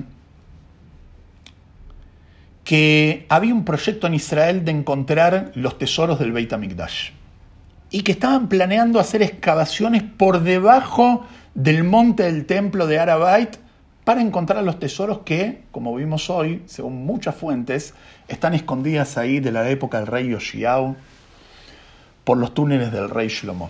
que 2.64 3.26
había 3.28 3.54
un 3.54 3.64
proyecto 3.64 4.06
en 4.06 4.14
Israel 4.14 4.64
de 4.64 4.72
encontrar 4.72 5.52
los 5.54 5.78
tesoros 5.78 6.18
del 6.18 6.32
Beit 6.32 6.52
HaMikdash 6.52 7.10
y 7.90 8.02
que 8.02 8.12
estaban 8.12 8.48
planeando 8.48 8.98
hacer 8.98 9.22
excavaciones 9.22 10.02
por 10.02 10.40
debajo 10.42 11.26
del 11.54 11.84
monte 11.84 12.24
del 12.24 12.44
templo 12.44 12.86
de 12.86 12.98
Arabait 12.98 13.56
para 14.06 14.20
encontrar 14.20 14.62
los 14.62 14.78
tesoros 14.78 15.22
que, 15.24 15.62
como 15.72 15.92
vimos 15.96 16.30
hoy, 16.30 16.62
según 16.66 17.04
muchas 17.04 17.34
fuentes, 17.34 17.92
están 18.28 18.54
escondidas 18.54 19.18
ahí 19.18 19.40
de 19.40 19.50
la 19.50 19.68
época 19.68 19.98
del 19.98 20.06
rey 20.06 20.28
Yoshiao 20.28 20.94
por 22.22 22.38
los 22.38 22.54
túneles 22.54 22.92
del 22.92 23.10
rey 23.10 23.26
Shlomo. 23.26 23.68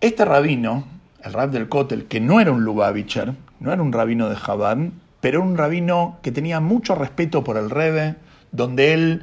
Este 0.00 0.24
rabino, 0.24 0.86
el 1.22 1.32
rab 1.34 1.52
del 1.52 1.68
Kotel, 1.68 2.06
que 2.06 2.18
no 2.18 2.40
era 2.40 2.50
un 2.50 2.64
Lubavitcher, 2.64 3.32
no 3.60 3.72
era 3.72 3.80
un 3.80 3.92
rabino 3.92 4.28
de 4.28 4.34
Chabad, 4.34 4.78
pero 5.20 5.38
era 5.38 5.48
un 5.48 5.56
rabino 5.56 6.18
que 6.20 6.32
tenía 6.32 6.58
mucho 6.58 6.96
respeto 6.96 7.44
por 7.44 7.58
el 7.58 7.70
Rebe, 7.70 8.16
donde 8.50 8.94
él 8.94 9.22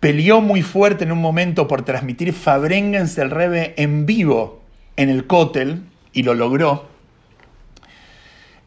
peleó 0.00 0.40
muy 0.40 0.62
fuerte 0.62 1.04
en 1.04 1.12
un 1.12 1.20
momento 1.20 1.68
por 1.68 1.82
transmitir 1.82 2.32
Fabrengens 2.32 3.14
del 3.14 3.30
Rebe 3.30 3.74
en 3.76 4.06
vivo 4.06 4.60
en 4.96 5.08
el 5.08 5.28
Kotel, 5.28 5.84
y 6.12 6.22
lo 6.22 6.34
logró, 6.34 6.88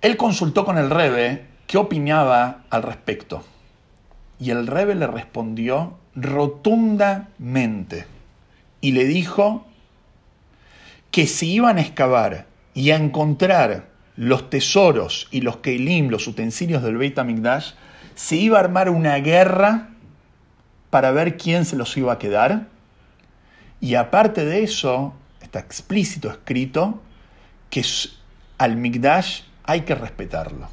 él 0.02 0.18
consultó 0.18 0.66
con 0.66 0.78
el 0.78 0.90
Rebe 0.90 1.46
qué 1.68 1.78
opinaba 1.78 2.64
al 2.70 2.84
respecto. 2.84 3.44
Y 4.40 4.50
el 4.50 4.68
Rebe 4.68 4.96
le 4.96 5.08
respondió 5.08 5.98
rotundamente 6.16 8.08
y 8.82 8.92
le 8.92 9.06
dijo 9.06 9.66
que 11.12 11.28
si 11.28 11.54
iban 11.54 11.78
a 11.78 11.82
excavar 11.82 12.48
y 12.74 12.92
a 12.92 12.96
encontrar 12.96 13.90
los 14.16 14.50
tesoros 14.50 15.28
y 15.32 15.42
los 15.42 15.58
keilim, 15.58 16.10
los 16.10 16.28
utensilios 16.28 16.82
del 16.82 16.98
Beit 16.98 17.18
HaMikdash, 17.20 17.74
se 18.16 18.36
iba 18.38 18.58
a 18.58 18.62
armar 18.62 18.90
una 18.90 19.16
guerra 19.18 19.90
para 20.90 21.12
ver 21.12 21.38
quién 21.38 21.66
se 21.66 21.76
los 21.76 21.96
iba 21.96 22.14
a 22.14 22.20
quedar. 22.20 22.68
Y 23.80 23.96
aparte 23.96 24.46
de 24.46 24.64
eso, 24.64 25.14
está 25.42 25.60
explícito 25.60 26.30
escrito 26.30 27.02
que 27.72 27.84
al 28.60 28.76
Migdash 28.76 29.42
hay 29.64 29.82
que 29.82 29.96
respetarlo, 29.96 30.68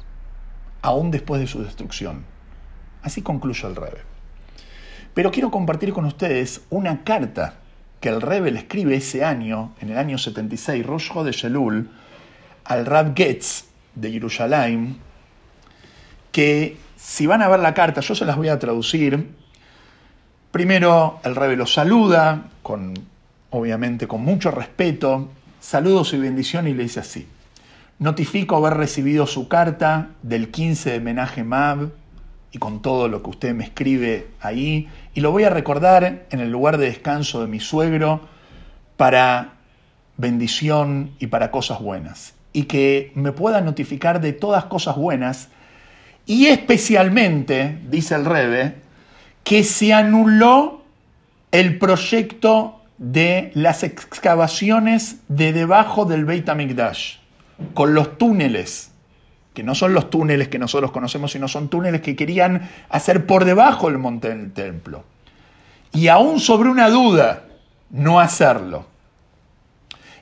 aún 0.83 1.09
después 1.09 1.41
de 1.41 1.47
su 1.47 1.63
destrucción. 1.63 2.25
Así 3.01 3.23
concluye 3.23 3.67
el 3.67 3.75
Rebe. 3.75 4.01
Pero 5.15 5.31
quiero 5.31 5.49
compartir 5.49 5.93
con 5.93 6.05
ustedes 6.05 6.61
una 6.69 7.03
carta 7.03 7.55
que 7.99 8.09
el 8.09 8.21
Rebe 8.21 8.51
le 8.51 8.59
escribe 8.59 8.95
ese 8.95 9.23
año, 9.23 9.73
en 9.81 9.89
el 9.89 9.97
año 9.97 10.17
76, 10.17 10.85
Rosh 10.85 11.11
de 11.23 11.31
Shelul, 11.31 11.89
al 12.65 12.85
Rab 12.85 13.15
Getz 13.15 13.65
de 13.95 14.11
Jerusalén, 14.11 14.97
que 16.31 16.77
si 16.95 17.25
van 17.27 17.41
a 17.41 17.47
ver 17.47 17.61
la 17.61 17.73
carta, 17.73 18.01
yo 18.01 18.13
se 18.13 18.25
las 18.25 18.35
voy 18.35 18.49
a 18.49 18.59
traducir. 18.59 19.35
Primero, 20.51 21.19
el 21.23 21.35
Rebe 21.35 21.55
lo 21.55 21.65
saluda, 21.65 22.49
con, 22.61 22.93
obviamente 23.49 24.07
con 24.07 24.21
mucho 24.21 24.51
respeto, 24.51 25.29
Saludos 25.59 26.13
y 26.13 26.17
bendición 26.17 26.67
y 26.67 26.73
le 26.73 26.83
dice 26.83 27.01
así. 27.01 27.27
Notifico 27.99 28.55
haber 28.55 28.77
recibido 28.77 29.27
su 29.27 29.49
carta 29.49 30.11
del 30.23 30.51
15 30.51 30.91
de 30.91 30.99
Menaje 31.01 31.43
Mab 31.43 31.89
y 32.53 32.59
con 32.59 32.81
todo 32.81 33.09
lo 33.09 33.21
que 33.21 33.29
usted 33.29 33.53
me 33.53 33.65
escribe 33.65 34.27
ahí 34.39 34.87
y 35.13 35.19
lo 35.19 35.31
voy 35.31 35.43
a 35.43 35.49
recordar 35.49 36.25
en 36.29 36.39
el 36.39 36.49
lugar 36.49 36.77
de 36.77 36.85
descanso 36.85 37.41
de 37.41 37.47
mi 37.47 37.59
suegro 37.59 38.21
para 38.95 39.55
bendición 40.15 41.11
y 41.19 41.27
para 41.27 41.51
cosas 41.51 41.81
buenas 41.81 42.35
y 42.53 42.63
que 42.63 43.11
me 43.15 43.33
pueda 43.33 43.59
notificar 43.59 44.21
de 44.21 44.31
todas 44.31 44.63
cosas 44.65 44.95
buenas 44.95 45.49
y 46.25 46.45
especialmente, 46.45 47.79
dice 47.89 48.15
el 48.15 48.23
Rebe, 48.23 48.75
que 49.43 49.65
se 49.65 49.93
anuló 49.93 50.83
el 51.51 51.77
proyecto 51.79 52.78
de 52.99 53.51
las 53.55 53.83
excavaciones 53.83 55.17
de 55.29 55.53
debajo 55.53 56.05
del 56.05 56.25
Beit 56.25 56.47
HaMikdash, 56.47 57.15
con 57.73 57.93
los 57.93 58.17
túneles, 58.17 58.91
que 59.53 59.63
no 59.63 59.73
son 59.73 59.93
los 59.93 60.09
túneles 60.09 60.49
que 60.49 60.59
nosotros 60.59 60.91
conocemos, 60.91 61.31
sino 61.31 61.47
son 61.47 61.69
túneles 61.69 62.01
que 62.01 62.15
querían 62.15 62.69
hacer 62.89 63.25
por 63.25 63.45
debajo 63.45 63.87
del 63.87 63.97
monte 63.97 64.29
del 64.29 64.51
templo. 64.51 65.03
y 65.91 66.07
aún 66.07 66.39
sobre 66.39 66.69
una 66.69 66.87
duda, 66.91 67.45
no 67.89 68.19
hacerlo. 68.19 68.85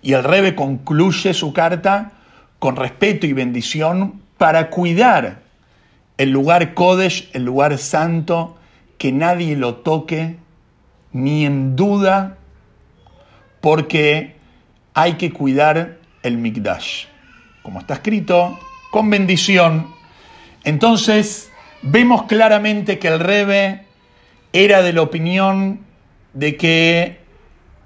Y 0.01 0.13
el 0.13 0.23
Rebe 0.23 0.55
concluye 0.55 1.33
su 1.33 1.51
carta 1.51 2.13
con 2.59 2.77
respeto 2.77 3.27
y 3.27 3.33
bendición 3.33 4.21
para 4.37 4.69
cuidar 4.69 5.41
el 6.17 6.29
lugar 6.29 6.73
Kodesh, 6.73 7.29
el 7.33 7.43
lugar 7.43 7.77
santo, 7.77 8.57
que 8.97 9.11
nadie 9.11 9.57
lo 9.57 9.75
toque 9.75 10.37
ni 11.11 11.45
en 11.45 11.75
duda, 11.75 12.36
porque 13.67 14.33
hay 14.93 15.15
que 15.15 15.33
cuidar 15.33 15.97
el 16.23 16.37
Mikdash. 16.37 17.07
Como 17.63 17.81
está 17.81 17.95
escrito, 17.95 18.57
con 18.91 19.09
bendición. 19.09 19.93
Entonces, 20.63 21.51
vemos 21.81 22.23
claramente 22.27 22.97
que 22.97 23.09
el 23.09 23.19
Rebe 23.19 23.83
era 24.53 24.81
de 24.83 24.93
la 24.93 25.01
opinión 25.01 25.81
de 26.31 26.55
que 26.55 27.19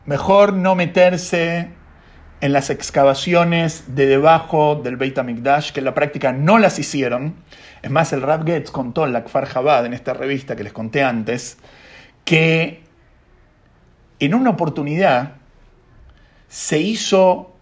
mejor 0.05 0.53
no 0.53 0.75
meterse 0.75 1.69
en 2.41 2.53
las 2.53 2.69
excavaciones 2.69 3.95
de 3.95 4.05
debajo 4.05 4.75
del 4.75 4.97
Beit 4.97 5.17
HaMikdash, 5.17 5.71
que 5.71 5.79
en 5.79 5.85
la 5.85 5.95
práctica 5.95 6.31
no 6.31 6.59
las 6.59 6.77
hicieron. 6.77 7.33
Es 7.81 7.89
más, 7.89 8.13
el 8.13 8.21
Rab 8.21 8.45
Getz 8.45 8.69
contó 8.69 9.07
en 9.07 9.13
la 9.13 9.23
Kfar 9.23 9.51
Chabad, 9.51 9.83
en 9.87 9.95
esta 9.95 10.13
revista 10.13 10.55
que 10.55 10.63
les 10.63 10.73
conté 10.73 11.01
antes, 11.01 11.57
que 12.23 12.83
en 14.19 14.35
una 14.35 14.51
oportunidad 14.51 15.40
se 16.51 16.79
hizo 16.79 17.53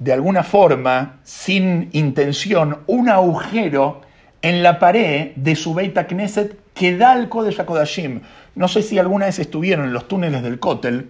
de 0.00 0.12
alguna 0.12 0.42
forma, 0.42 1.20
sin 1.22 1.90
intención, 1.92 2.78
un 2.88 3.08
agujero 3.08 4.00
en 4.42 4.64
la 4.64 4.80
pared 4.80 5.30
de 5.36 5.54
su 5.54 5.74
Beit 5.74 5.96
Knesset 5.96 6.58
que 6.74 6.96
da 6.96 7.12
al 7.12 7.28
Kodesh 7.28 7.60
HaKodashim. 7.60 8.20
No 8.56 8.66
sé 8.66 8.82
si 8.82 8.98
alguna 8.98 9.26
vez 9.26 9.38
estuvieron 9.38 9.86
en 9.86 9.92
los 9.92 10.08
túneles 10.08 10.42
del 10.42 10.58
Kotel. 10.58 11.08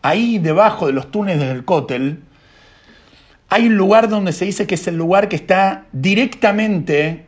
Ahí 0.00 0.38
debajo 0.38 0.86
de 0.86 0.94
los 0.94 1.10
túneles 1.10 1.46
del 1.46 1.66
Kotel 1.66 2.20
hay 3.50 3.66
un 3.66 3.76
lugar 3.76 4.08
donde 4.08 4.32
se 4.32 4.46
dice 4.46 4.66
que 4.66 4.76
es 4.76 4.86
el 4.88 4.96
lugar 4.96 5.28
que 5.28 5.36
está 5.36 5.84
directamente 5.92 7.26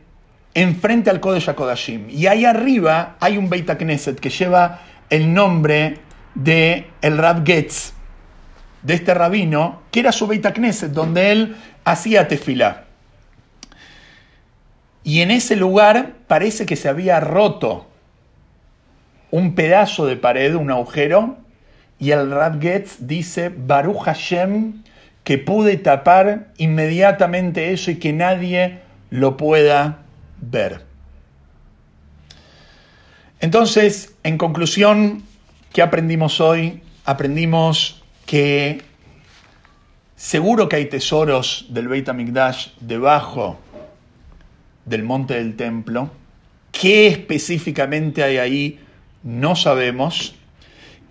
enfrente 0.55 1.11
al 1.11 1.19
Kodesh 1.19 1.49
HaKodashim. 1.49 2.09
Y 2.09 2.25
ahí 2.25 2.45
arriba 2.45 3.15
hay 3.19 3.37
un 3.37 3.47
Beit 3.47 3.69
Knesset 3.71 4.19
que 4.19 4.31
lleva 4.31 4.81
el 5.11 5.31
nombre 5.31 5.99
de 6.33 6.87
el 7.03 7.19
Rab 7.19 7.45
Getz, 7.45 7.94
de 8.85 8.93
este 8.93 9.13
rabino, 9.13 9.81
que 9.91 10.01
era 10.01 10.11
su 10.11 10.27
Beit 10.27 10.45
Knesset, 10.45 10.91
donde 10.91 11.31
él 11.31 11.55
hacía 11.83 12.27
tefilá. 12.27 12.85
Y 15.03 15.21
en 15.21 15.31
ese 15.31 15.55
lugar 15.55 16.13
parece 16.27 16.65
que 16.65 16.75
se 16.75 16.87
había 16.87 17.19
roto 17.19 17.87
un 19.31 19.55
pedazo 19.55 20.05
de 20.05 20.17
pared, 20.17 20.55
un 20.55 20.69
agujero, 20.69 21.37
y 21.97 22.11
el 22.11 22.29
Rab 22.29 22.61
Getz 22.61 22.97
dice, 22.99 23.49
Baruch 23.49 24.03
Hashem, 24.03 24.83
que 25.23 25.39
pude 25.39 25.77
tapar 25.77 26.49
inmediatamente 26.57 27.73
eso 27.73 27.89
y 27.89 27.95
que 27.95 28.13
nadie 28.13 28.79
lo 29.09 29.35
pueda 29.35 29.99
ver. 30.39 30.85
Entonces, 33.39 34.15
en 34.23 34.37
conclusión, 34.37 35.23
¿qué 35.73 35.81
aprendimos 35.81 36.39
hoy? 36.39 36.81
Aprendimos 37.05 38.04
que 38.25 38.81
seguro 40.15 40.67
que 40.69 40.77
hay 40.77 40.85
tesoros 40.85 41.65
del 41.69 41.87
Beit 41.87 42.09
HaMikdash 42.09 42.69
debajo 42.79 43.59
del 44.85 45.03
monte 45.03 45.35
del 45.35 45.55
templo. 45.55 46.09
¿Qué 46.71 47.07
específicamente 47.07 48.23
hay 48.23 48.37
ahí? 48.37 48.79
No 49.23 49.55
sabemos. 49.55 50.35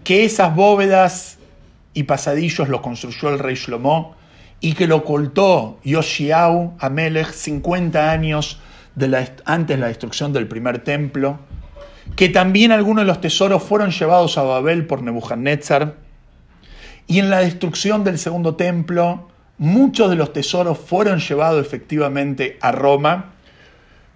Que 0.03 0.25
esas 0.25 0.55
bóvedas 0.55 1.39
y 1.95 2.05
pasadillos 2.05 2.69
lo 2.69 2.83
construyó 2.83 3.31
el 3.31 3.39
rey 3.39 3.55
Shlomo 3.55 4.17
y 4.61 4.75
que 4.75 4.87
lo 4.87 4.97
ocultó 4.97 5.79
Yoshiau 5.85 6.75
Amelech 6.79 7.31
50 7.31 8.11
años 8.11 8.61
antes 9.45 9.77
de 9.77 9.81
la 9.81 9.89
destrucción 9.89 10.33
del 10.33 10.47
primer 10.47 10.85
templo, 10.85 11.39
que 12.17 12.29
también 12.29 12.71
algunos 12.71 13.03
de 13.03 13.07
los 13.07 13.21
tesoros 13.21 13.63
fueron 13.63 13.91
llevados 13.91 14.39
a 14.39 14.43
Babel 14.43 14.87
por 14.87 15.03
Nebuchadnezzar, 15.03 15.97
y 17.07 17.19
en 17.19 17.31
la 17.31 17.41
destrucción 17.41 18.05
del 18.05 18.19
segundo 18.19 18.57
templo 18.57 19.29
muchos 19.59 20.11
de 20.11 20.17
los 20.17 20.33
tesoros 20.33 20.79
fueron 20.79 21.21
llevados 21.21 21.65
efectivamente 21.65 22.59
a 22.61 22.73
Roma, 22.73 23.35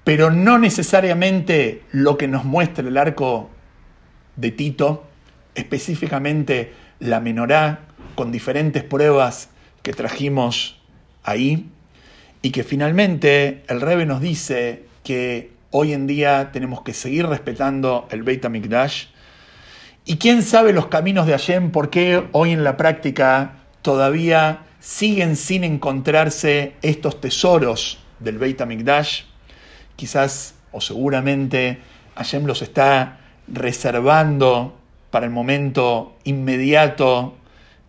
pero 0.04 0.30
no 0.30 0.58
necesariamente 0.58 1.82
lo 1.92 2.16
que 2.16 2.28
nos 2.28 2.44
muestra 2.44 2.86
el 2.86 2.96
arco 2.96 3.50
de 4.36 4.50
Tito, 4.50 5.06
específicamente 5.54 6.72
la 7.00 7.20
menorá, 7.20 7.80
con 8.14 8.32
diferentes 8.32 8.82
pruebas 8.82 9.50
que 9.82 9.92
trajimos 9.92 10.80
ahí, 11.22 11.68
y 12.42 12.50
que 12.50 12.64
finalmente 12.64 13.62
el 13.68 13.80
Rebe 13.80 14.06
nos 14.06 14.20
dice 14.20 14.84
que 15.04 15.52
hoy 15.70 15.92
en 15.92 16.06
día 16.06 16.50
tenemos 16.52 16.82
que 16.82 16.94
seguir 16.94 17.26
respetando 17.26 18.08
el 18.10 18.22
Beit 18.22 18.44
HaMikdash, 18.44 19.06
y 20.08 20.16
quién 20.16 20.42
sabe 20.42 20.72
los 20.72 20.86
caminos 20.86 21.26
de 21.26 21.32
Hashem, 21.32 21.70
por 21.70 21.90
qué 21.90 22.26
hoy 22.32 22.52
en 22.52 22.64
la 22.64 22.78
práctica 22.78 23.56
todavía 23.82 24.60
siguen 24.80 25.36
sin 25.36 25.64
encontrarse 25.64 26.76
estos 26.80 27.20
tesoros 27.20 27.98
del 28.18 28.38
Beit 28.38 28.58
HaMikdash. 28.58 29.24
Quizás 29.96 30.54
o 30.72 30.80
seguramente 30.80 31.80
Hashem 32.14 32.46
los 32.46 32.62
está 32.62 33.18
reservando 33.48 34.78
para 35.10 35.26
el 35.26 35.30
momento 35.30 36.16
inmediato 36.24 37.36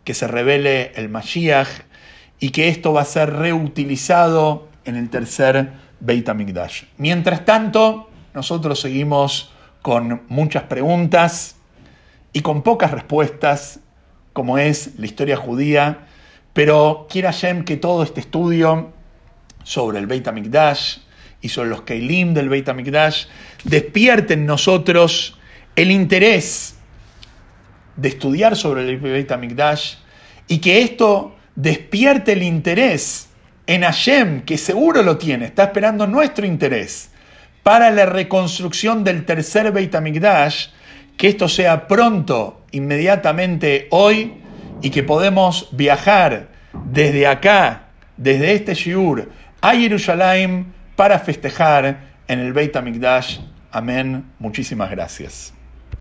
que 0.04 0.14
se 0.14 0.28
revele 0.28 0.92
el 0.96 1.08
Mashiach 1.08 1.70
y 2.38 2.50
que 2.50 2.68
esto 2.68 2.92
va 2.92 3.04
a 3.04 3.06
ser 3.06 3.32
reutilizado 3.32 4.68
en 4.84 4.98
el 4.98 5.10
tercer 5.10 5.72
Beit 6.02 6.28
HaMikdash. 6.28 6.84
Mientras 6.98 7.46
tanto, 7.46 8.10
nosotros 8.34 8.82
seguimos 8.82 9.54
con 9.82 10.24
muchas 10.28 10.64
preguntas 10.64 11.56
y 12.34 12.42
con 12.42 12.64
pocas 12.64 12.92
respuestas, 12.92 13.80
como 14.34 14.58
es 14.58 14.92
la 14.98 15.06
historia 15.06 15.38
judía, 15.38 16.08
pero 16.54 17.08
quiera 17.10 17.32
Hashem 17.32 17.64
que 17.64 17.78
todo 17.78 18.04
este 18.04 18.20
estudio 18.20 18.94
sobre 19.64 20.00
el 20.00 20.08
Beit 20.08 20.28
HaMikdash 20.28 20.98
y 21.42 21.50
sobre 21.50 21.70
los 21.70 21.84
Keilim 21.84 22.34
del 22.34 22.50
Beit 22.50 22.68
HaMikdash 22.68 23.26
despierte 23.64 24.34
en 24.34 24.46
nosotros 24.46 25.38
el 25.76 25.92
interés 25.92 26.76
de 27.96 28.10
estudiar 28.10 28.56
sobre 28.56 28.88
el 28.90 28.98
Beit 28.98 29.32
HaMikdash 29.32 29.96
y 30.48 30.60
que 30.60 30.82
esto 30.82 31.36
despierte 31.56 32.34
el 32.34 32.44
interés 32.44 33.30
en 33.68 33.84
Hashem, 33.84 34.42
que 34.42 34.58
seguro 34.58 35.04
lo 35.04 35.18
tiene, 35.18 35.46
está 35.46 35.66
esperando 35.66 36.08
nuestro 36.08 36.46
interés 36.46 37.12
para 37.62 37.92
la 37.92 38.06
reconstrucción 38.06 39.04
del 39.04 39.26
tercer 39.26 39.72
Beit 39.72 39.94
HaMikdash, 39.94 40.70
que 41.20 41.28
esto 41.28 41.50
sea 41.50 41.86
pronto, 41.86 42.66
inmediatamente 42.72 43.90
hoy, 43.92 44.42
y 44.82 44.90
que 44.90 45.04
podemos 45.04 45.68
viajar 45.74 46.48
desde 46.86 47.28
acá, 47.28 47.90
desde 48.16 48.54
este 48.54 48.74
Shiur, 48.74 49.30
a 49.60 49.76
Jerusalén 49.76 50.74
para 50.96 51.20
festejar 51.20 52.00
en 52.26 52.40
el 52.40 52.54
Beit 52.54 52.74
HaMikdash. 52.74 53.40
Amén. 53.70 54.32
Muchísimas 54.40 54.90
gracias. 54.92 55.59